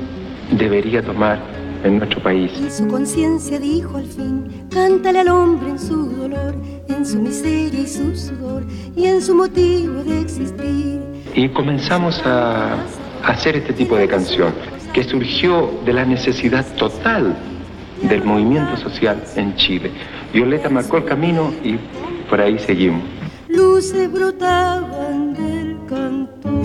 debería 0.57 1.03
tomar 1.03 1.39
en 1.83 1.99
nuestro 1.99 2.23
país. 2.23 2.51
Y 2.65 2.71
su 2.71 2.87
conciencia 2.87 3.59
dijo 3.59 3.97
al 3.97 4.05
fin, 4.05 4.67
cántale 4.71 5.19
al 5.19 5.27
hombre 5.27 5.69
en 5.69 5.79
su 5.79 6.05
dolor, 6.15 6.55
en 6.87 7.05
su 7.05 7.19
miseria 7.21 7.81
y 7.81 7.87
su 7.87 8.15
sudor, 8.15 8.63
y 8.95 9.05
en 9.05 9.21
su 9.21 9.35
motivo 9.35 10.03
de 10.03 10.21
existir. 10.21 10.99
Y 11.35 11.47
comenzamos 11.49 12.25
a 12.25 12.75
hacer 13.23 13.55
este 13.55 13.73
tipo 13.73 13.95
de 13.97 14.07
canción, 14.07 14.51
que 14.93 15.03
surgió 15.03 15.71
de 15.85 15.93
la 15.93 16.05
necesidad 16.05 16.65
total 16.75 17.35
del 18.01 18.23
movimiento 18.23 18.77
social 18.77 19.23
en 19.35 19.55
Chile. 19.55 19.91
Violeta 20.33 20.69
marcó 20.69 20.97
el 20.97 21.05
camino 21.05 21.53
y 21.63 21.77
por 22.29 22.41
ahí 22.41 22.57
seguimos. 22.59 23.03
Luces 23.47 24.11
brotaban 24.11 25.33
del 25.33 25.77
cantor. 25.87 26.61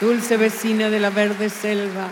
Dulce 0.00 0.36
vecina 0.36 0.90
de 0.90 1.00
la 1.00 1.08
verde 1.08 1.48
selva, 1.48 2.08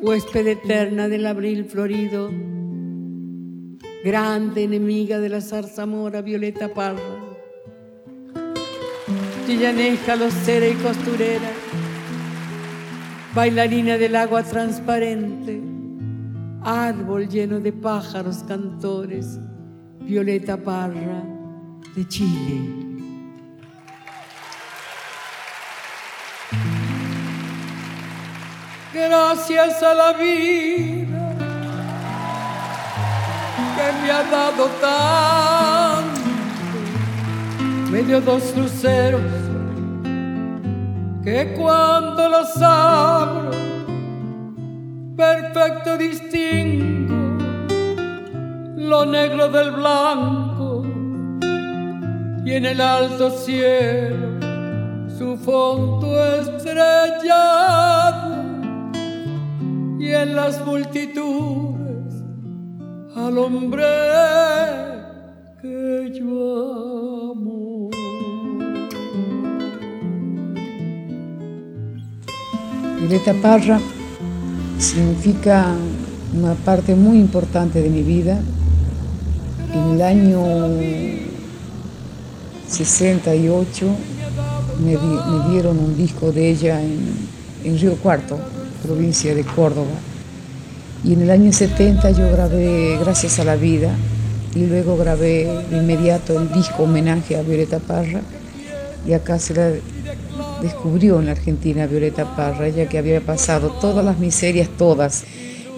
huésped 0.00 0.46
eterna 0.46 1.06
del 1.06 1.26
abril 1.26 1.66
florido, 1.66 2.30
grande 4.02 4.62
enemiga 4.62 5.18
de 5.18 5.28
la 5.28 5.42
zarzamora 5.42 6.22
Violeta 6.22 6.72
Parra, 6.72 7.25
chillaneja, 9.46 10.16
locera 10.16 10.66
y 10.66 10.74
costurera, 10.74 11.50
bailarina 13.32 13.96
del 13.96 14.16
agua 14.16 14.42
transparente, 14.42 15.62
árbol 16.64 17.28
lleno 17.28 17.60
de 17.60 17.72
pájaros 17.72 18.42
cantores, 18.48 19.38
Violeta 20.00 20.56
Parra 20.56 21.22
de 21.94 22.08
Chile. 22.08 22.86
Gracias 28.92 29.82
a 29.82 29.94
la 29.94 30.12
vida 30.14 31.36
que 33.76 33.92
me 34.02 34.10
ha 34.10 34.22
dado 34.24 34.66
tanto, 34.80 35.75
me 37.90 38.02
dio 38.02 38.20
dos 38.20 38.56
luceros 38.56 39.20
que 41.22 41.54
cuando 41.56 42.28
los 42.28 42.56
abro, 42.62 43.50
perfecto 45.16 45.96
distingo 45.96 47.36
lo 48.76 49.04
negro 49.04 49.48
del 49.48 49.72
blanco 49.72 50.84
y 52.44 52.52
en 52.52 52.66
el 52.66 52.80
alto 52.80 53.30
cielo 53.30 54.38
su 55.18 55.36
fondo 55.36 56.24
estrellado 56.40 57.56
y 59.98 60.12
en 60.12 60.36
las 60.36 60.64
multitudes 60.64 62.22
al 63.16 63.38
hombre 63.38 63.82
que 65.60 66.12
yo 66.14 67.32
amo. 67.32 67.75
Violeta 72.98 73.34
Parra 73.40 73.78
significa 74.78 75.66
una 76.34 76.54
parte 76.54 76.94
muy 76.94 77.18
importante 77.18 77.80
de 77.82 77.90
mi 77.90 78.02
vida. 78.02 78.38
En 79.74 79.94
el 79.94 80.02
año 80.02 80.40
68 82.68 83.86
me, 84.84 84.90
di- 84.92 84.96
me 84.96 85.50
dieron 85.50 85.78
un 85.78 85.96
disco 85.96 86.32
de 86.32 86.50
ella 86.50 86.80
en, 86.82 86.98
en 87.64 87.78
Río 87.78 87.94
Cuarto, 87.96 88.38
provincia 88.82 89.34
de 89.34 89.44
Córdoba. 89.44 89.86
Y 91.04 91.12
en 91.12 91.22
el 91.22 91.30
año 91.30 91.52
70 91.52 92.10
yo 92.12 92.30
grabé 92.32 92.98
Gracias 93.00 93.38
a 93.38 93.44
la 93.44 93.56
Vida 93.56 93.90
y 94.54 94.66
luego 94.66 94.96
grabé 94.96 95.62
de 95.70 95.76
inmediato 95.78 96.40
el 96.40 96.50
disco 96.52 96.84
homenaje 96.84 97.36
a 97.36 97.42
Violeta 97.42 97.78
Parra 97.78 98.22
y 99.06 99.12
acá 99.12 99.38
se 99.38 99.54
la 99.54 99.70
descubrió 100.62 101.18
en 101.20 101.26
la 101.26 101.32
Argentina 101.32 101.86
Violeta 101.86 102.36
Parra, 102.36 102.66
ella 102.66 102.88
que 102.88 102.98
había 102.98 103.20
pasado 103.20 103.70
todas 103.80 104.04
las 104.04 104.18
miserias, 104.18 104.68
todas, 104.76 105.24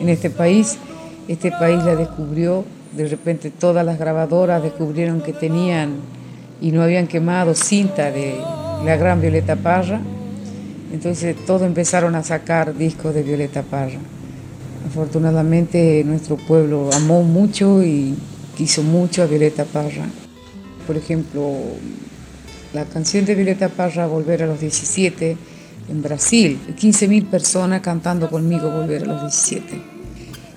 en 0.00 0.08
este 0.08 0.30
país. 0.30 0.78
Este 1.26 1.50
país 1.50 1.82
la 1.84 1.96
descubrió, 1.96 2.64
de 2.96 3.06
repente 3.08 3.50
todas 3.50 3.84
las 3.84 3.98
grabadoras 3.98 4.62
descubrieron 4.62 5.20
que 5.20 5.32
tenían 5.32 5.96
y 6.60 6.72
no 6.72 6.82
habían 6.82 7.06
quemado 7.06 7.54
cinta 7.54 8.10
de 8.10 8.36
la 8.84 8.96
gran 8.96 9.20
Violeta 9.20 9.56
Parra. 9.56 10.00
Entonces 10.92 11.36
todos 11.46 11.62
empezaron 11.62 12.14
a 12.14 12.22
sacar 12.22 12.76
discos 12.76 13.14
de 13.14 13.22
Violeta 13.22 13.62
Parra. 13.62 13.98
Afortunadamente 14.86 16.02
nuestro 16.04 16.36
pueblo 16.36 16.88
amó 16.94 17.22
mucho 17.22 17.82
y 17.82 18.14
quiso 18.56 18.82
mucho 18.82 19.22
a 19.22 19.26
Violeta 19.26 19.64
Parra. 19.64 20.06
Por 20.86 20.96
ejemplo, 20.96 21.42
la 22.72 22.84
canción 22.84 23.24
de 23.24 23.34
Violeta 23.34 23.68
Parra, 23.68 24.06
Volver 24.06 24.42
a 24.42 24.46
los 24.46 24.60
17, 24.60 25.36
en 25.88 26.02
Brasil, 26.02 26.58
15.000 26.78 27.26
personas 27.30 27.80
cantando 27.80 28.28
conmigo 28.28 28.70
Volver 28.70 29.04
a 29.04 29.06
los 29.06 29.20
17, 29.22 29.82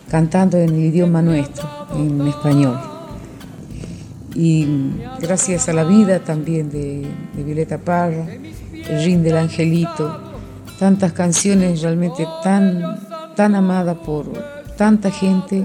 cantando 0.09 0.57
en 0.57 0.69
el 0.69 0.85
idioma 0.85 1.21
nuestro, 1.21 1.67
en 1.95 2.27
español. 2.27 2.79
Y 4.35 4.65
gracias 5.19 5.67
a 5.69 5.73
la 5.73 5.83
vida 5.83 6.19
también 6.19 6.69
de, 6.69 7.05
Violeta 7.35 7.77
Parra, 7.77 8.27
El 8.33 9.03
Rin 9.03 9.23
del 9.23 9.37
Angelito, 9.37 10.21
tantas 10.79 11.13
canciones 11.13 11.81
realmente 11.81 12.25
tan, 12.43 13.35
tan 13.35 13.55
amada 13.55 13.95
por 13.95 14.31
tanta 14.77 15.11
gente, 15.11 15.63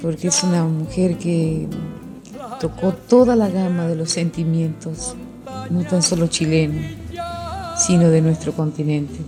porque 0.00 0.28
es 0.28 0.42
una 0.42 0.64
mujer 0.64 1.18
que 1.18 1.68
tocó 2.60 2.92
toda 2.92 3.34
la 3.36 3.48
gama 3.48 3.86
de 3.86 3.96
los 3.96 4.10
sentimientos, 4.10 5.16
no 5.70 5.84
tan 5.84 6.02
solo 6.02 6.26
chilenos, 6.26 6.84
sino 7.76 8.08
de 8.08 8.20
nuestro 8.20 8.52
continente. 8.52 9.18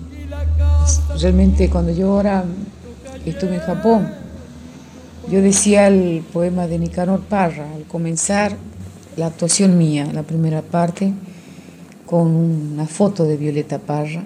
Realmente 1.21 1.69
cuando 1.71 1.93
yo 1.93 2.13
ahora 2.13 2.45
estuve 3.25 3.55
en 3.55 3.61
Japón, 3.61 4.09
yo 5.31 5.41
decía 5.41 5.89
el 5.89 6.23
poema 6.33 6.67
de 6.67 6.79
Nicanor 6.79 7.21
Parra, 7.21 7.73
al 7.75 7.85
comenzar 7.85 8.57
la 9.17 9.27
actuación 9.27 9.79
mía, 9.79 10.09
la 10.13 10.23
primera 10.23 10.61
parte, 10.61 11.13
con 12.05 12.29
una 12.29 12.87
foto 12.87 13.25
de 13.25 13.37
Violeta 13.37 13.79
Parra. 13.79 14.25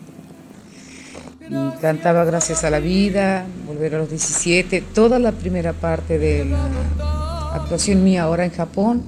Y 1.49 1.81
cantaba 1.81 2.25
Gracias 2.25 2.65
a 2.65 2.71
la 2.71 2.81
vida, 2.81 3.47
Volver 3.67 3.95
a 3.95 3.99
los 3.99 4.11
17, 4.11 4.83
toda 4.95 5.19
la 5.19 5.33
primera 5.33 5.73
parte 5.73 6.19
de 6.19 6.45
la 6.45 7.55
actuación 7.55 8.03
mía 8.03 8.25
ahora 8.25 8.45
en 8.45 8.51
Japón 8.51 9.03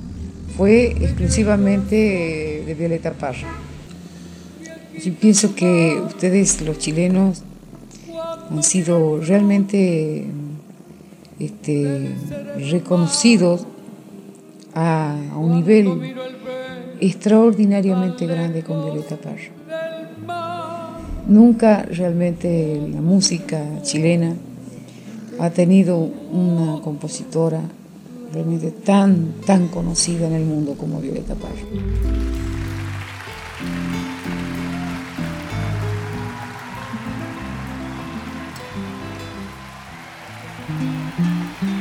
fue 0.56 0.92
exclusivamente 0.92 2.49
de 2.70 2.76
Violeta 2.76 3.12
Parra. 3.12 3.48
Yo 5.04 5.12
pienso 5.14 5.56
que 5.56 6.00
ustedes, 6.06 6.60
los 6.60 6.78
chilenos, 6.78 7.42
han 8.48 8.62
sido 8.62 9.20
realmente 9.20 10.26
este, 11.40 12.14
reconocidos 12.70 13.66
a, 14.72 15.16
a 15.32 15.36
un 15.36 15.56
nivel 15.56 16.14
extraordinariamente 17.00 18.26
grande 18.26 18.62
con 18.62 18.84
Violeta 18.84 19.16
Parra. 19.16 19.50
Nunca 21.26 21.82
realmente 21.82 22.80
la 22.92 23.00
música 23.00 23.82
chilena 23.82 24.36
ha 25.40 25.50
tenido 25.50 25.96
una 25.98 26.80
compositora 26.82 27.62
realmente 28.32 28.70
tan, 28.70 29.32
tan 29.44 29.68
conocida 29.68 30.26
en 30.28 30.34
el 30.34 30.44
mundo 30.44 30.74
como 30.78 31.00
Violeta 31.00 31.34
Parra. 31.34 32.49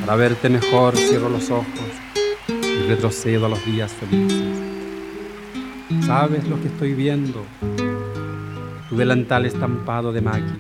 Para 0.10 0.22
verte 0.22 0.50
mejor 0.50 0.98
cierro 0.98 1.30
los 1.30 1.52
ojos 1.52 1.68
y 2.50 2.88
retrocedo 2.88 3.46
a 3.46 3.50
los 3.50 3.64
días 3.64 3.94
felices. 3.94 4.42
¿Sabes 6.04 6.50
lo 6.50 6.60
que 6.60 6.68
estoy 6.68 6.96
viendo? 6.96 7.46
Tu 8.90 8.98
delantal 8.98 9.46
estampado 9.46 10.12
de 10.12 10.22
maqui. 10.22 10.60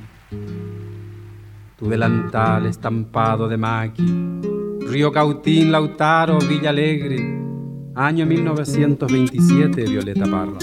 Tu 1.80 1.90
delantal 1.90 2.68
estampado 2.68 3.48
de 3.48 3.58
maqui. 3.58 4.06
Río 4.82 5.12
Cautín, 5.12 5.72
Lautaro, 5.72 6.38
Villa 6.38 6.70
Alegre. 6.70 7.18
Año 7.96 8.28
1927, 8.28 9.84
Violeta 9.86 10.26
Parra. 10.28 10.60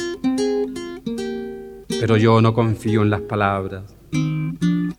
Pero 1.88 2.16
yo 2.16 2.40
no 2.40 2.55
confío 2.55 3.03
en 3.03 3.11
las 3.11 3.22
palabras. 3.22 3.96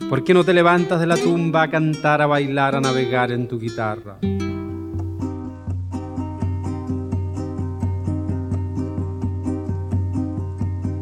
¿Por 0.09 0.23
qué 0.23 0.33
no 0.33 0.45
te 0.45 0.53
levantas 0.53 1.01
de 1.01 1.05
la 1.05 1.17
tumba 1.17 1.63
a 1.63 1.69
cantar, 1.69 2.21
a 2.21 2.27
bailar, 2.27 2.75
a 2.75 2.79
navegar 2.79 3.29
en 3.29 3.45
tu 3.45 3.59
guitarra? 3.59 4.19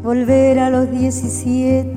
Volver 0.01 0.57
a 0.57 0.71
los 0.71 0.89
17 0.89 1.87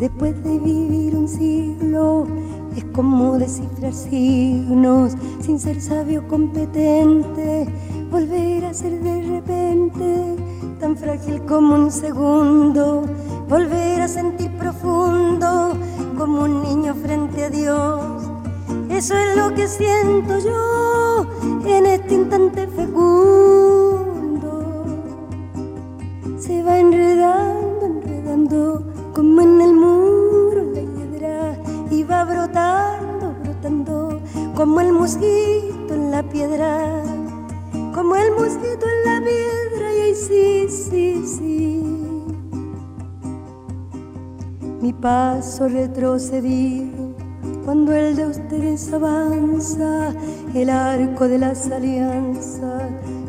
después 0.00 0.42
de 0.42 0.58
vivir 0.58 1.14
un 1.14 1.28
siglo 1.28 2.26
es 2.74 2.84
como 2.94 3.38
descifrar 3.38 3.92
signos 3.92 5.12
sin 5.40 5.60
ser 5.60 5.82
sabio 5.82 6.26
competente. 6.28 7.66
Volver 8.10 8.64
a 8.64 8.72
ser 8.72 9.02
de 9.02 9.22
repente 9.22 10.36
tan 10.80 10.96
frágil 10.96 11.42
como 11.42 11.74
un 11.74 11.90
segundo. 11.90 13.04
Volver 13.50 14.00
a 14.00 14.08
sentir 14.08 14.50
profundo 14.52 15.76
como 16.16 16.42
un 16.42 16.62
niño 16.62 16.94
frente 16.94 17.44
a 17.44 17.50
Dios. 17.50 18.00
Eso 18.88 19.14
es 19.16 19.36
lo 19.36 19.54
que 19.54 19.68
siento 19.68 20.38
yo 20.38 21.26
en 21.66 21.86
este 21.86 22.14
instante 22.14 22.66
fecundo. 22.68 23.85
Cuando 47.66 47.92
el 47.92 48.16
de 48.16 48.26
ustedes 48.26 48.90
avanza, 48.90 50.14
el 50.54 50.70
arco 50.70 51.28
de 51.28 51.36
las 51.36 51.70
alianzas 51.70 52.84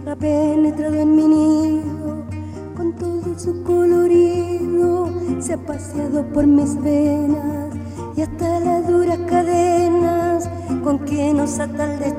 ha 0.09 0.15
penetrado 0.15 0.95
en 0.95 1.13
mi 1.13 1.27
nido, 1.27 2.23
con 2.77 2.93
todo 2.95 3.37
su 3.37 3.61
colorido, 3.63 5.09
se 5.41 5.55
ha 5.55 5.57
paseado 5.57 6.23
por 6.31 6.47
mis 6.47 6.81
venas 6.81 7.75
y 8.15 8.21
hasta 8.21 8.61
las 8.61 8.87
duras 8.87 9.19
cadenas 9.27 10.49
con 10.81 10.99
que 10.99 11.33
nos 11.33 11.59
ata 11.59 11.93
el 12.05 12.16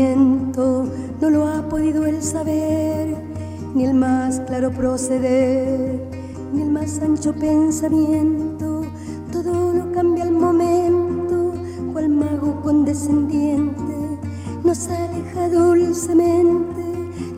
no 0.00 1.30
lo 1.30 1.46
ha 1.46 1.68
podido 1.68 2.06
el 2.06 2.22
saber, 2.22 3.14
ni 3.74 3.84
el 3.84 3.92
más 3.94 4.40
claro 4.40 4.70
proceder, 4.70 6.00
ni 6.52 6.62
el 6.62 6.70
más 6.70 7.00
ancho 7.00 7.34
pensamiento. 7.34 8.82
Todo 9.30 9.74
lo 9.74 9.92
cambia 9.92 10.24
al 10.24 10.32
momento, 10.32 11.52
cual 11.92 12.08
mago 12.08 12.62
condescendiente 12.62 13.94
nos 14.64 14.88
aleja 14.88 15.48
dulcemente 15.50 16.82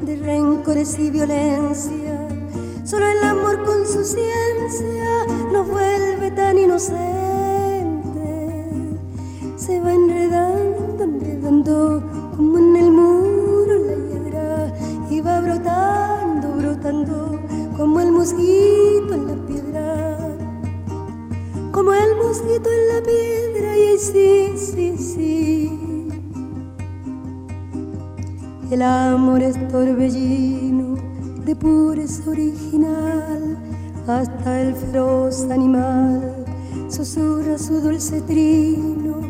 de 0.06 0.16
rencores 0.16 0.96
y 0.98 1.10
violencia. 1.10 2.28
Solo 2.84 3.06
el 3.06 3.24
amor 3.24 3.64
con 3.64 3.86
su 3.86 4.04
ciencia 4.04 5.26
nos 5.52 5.68
vuelve 5.68 6.30
tan 6.30 6.58
inocentes 6.58 7.22
se 9.56 9.78
va 9.78 9.94
enredando, 9.94 11.04
enredando 11.04 12.01
mosquito 18.32 19.14
en 19.14 19.26
la 19.26 19.46
piedra, 19.46 20.18
como 21.70 21.92
el 21.92 22.16
mosquito 22.16 22.68
en 22.70 22.88
la 22.88 23.02
piedra 23.02 23.78
y 23.78 23.98
sí, 23.98 24.52
sí, 24.56 24.96
sí. 24.98 25.78
El 28.70 28.82
amor 28.82 29.42
es 29.42 29.56
torbellino 29.68 30.96
de 31.44 31.54
pureza 31.56 32.30
original 32.30 33.58
hasta 34.06 34.62
el 34.62 34.74
feroz 34.74 35.42
animal 35.50 36.46
susurra 36.88 37.58
su 37.58 37.80
dulce 37.80 38.20
trino 38.22 39.20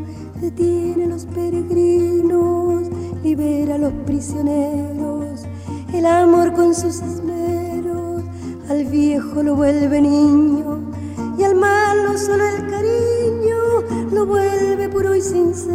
detiene 0.40 1.04
a 1.04 1.08
los 1.08 1.26
peregrinos, 1.26 2.88
libera 3.22 3.74
a 3.76 3.78
los 3.78 3.92
prisioneros, 4.04 5.42
el 5.92 6.06
amor 6.06 6.52
con 6.52 6.74
sus 6.74 7.00
viejo 8.92 9.42
lo 9.42 9.56
vuelve 9.56 10.02
niño 10.02 10.80
y 11.38 11.42
al 11.44 11.54
malo 11.54 12.18
solo 12.18 12.44
el 12.46 12.66
cariño 12.68 13.56
lo 14.12 14.26
vuelve 14.26 14.86
puro 14.90 15.14
y 15.14 15.22
sincero. 15.22 15.72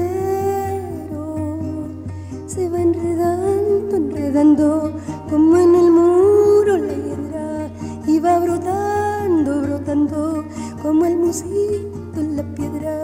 Se 2.45 2.69
va 2.69 2.79
enredando, 2.79 3.97
enredando 3.97 4.93
como 5.31 5.57
en 5.57 5.75
el 5.75 5.89
muro 5.91 6.77
la 6.77 6.93
hiedra 6.93 7.69
y 8.05 8.19
va 8.19 8.37
brotando, 8.37 9.61
brotando 9.63 10.45
como 10.83 11.05
el 11.07 11.17
mosquito 11.17 12.19
en 12.19 12.37
la 12.37 12.43
piedra 12.53 13.01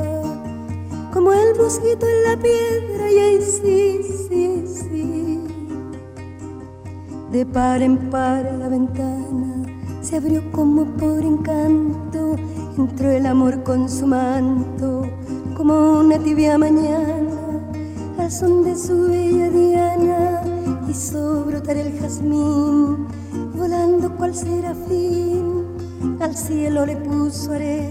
como 1.11 1.31
el 1.31 1.55
mosquito 1.55 2.07
en 2.07 2.23
la 2.23 2.37
piedra 2.41 3.11
y 3.11 3.17
ahí 3.19 3.41
sí, 3.41 3.99
sí, 4.27 4.63
sí. 4.65 5.41
De 7.31 7.45
par 7.45 7.81
en 7.81 7.97
par 8.09 8.43
la 8.59 8.67
ventana 8.67 9.02
se 10.13 10.17
abrió 10.17 10.43
como 10.51 10.85
por 10.85 11.25
encanto, 11.25 12.35
entró 12.77 13.09
el 13.09 13.25
amor 13.25 13.63
con 13.63 13.89
su 13.89 14.05
manto, 14.05 15.09
como 15.57 16.01
una 16.01 16.19
tibia 16.19 16.55
mañana, 16.55 17.31
al 18.19 18.31
son 18.31 18.63
de 18.63 18.75
su 18.75 19.07
bella 19.07 19.49
diana, 19.49 20.41
hizo 20.87 21.45
brotar 21.45 21.77
el 21.77 21.99
jazmín, 21.99 23.07
volando 23.57 24.15
cual 24.15 24.35
serafín, 24.35 25.63
al 26.19 26.37
cielo 26.37 26.85
le 26.85 26.95
puso 26.97 27.53
arete 27.53 27.82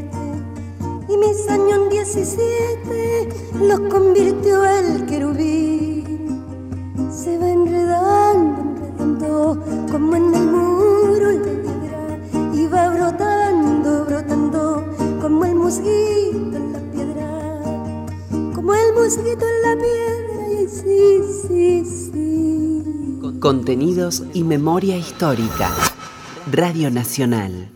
y 24.35 24.45
memoria 24.45 24.97
histórica. 24.97 25.71
Radio 26.51 26.91
Nacional. 26.91 27.71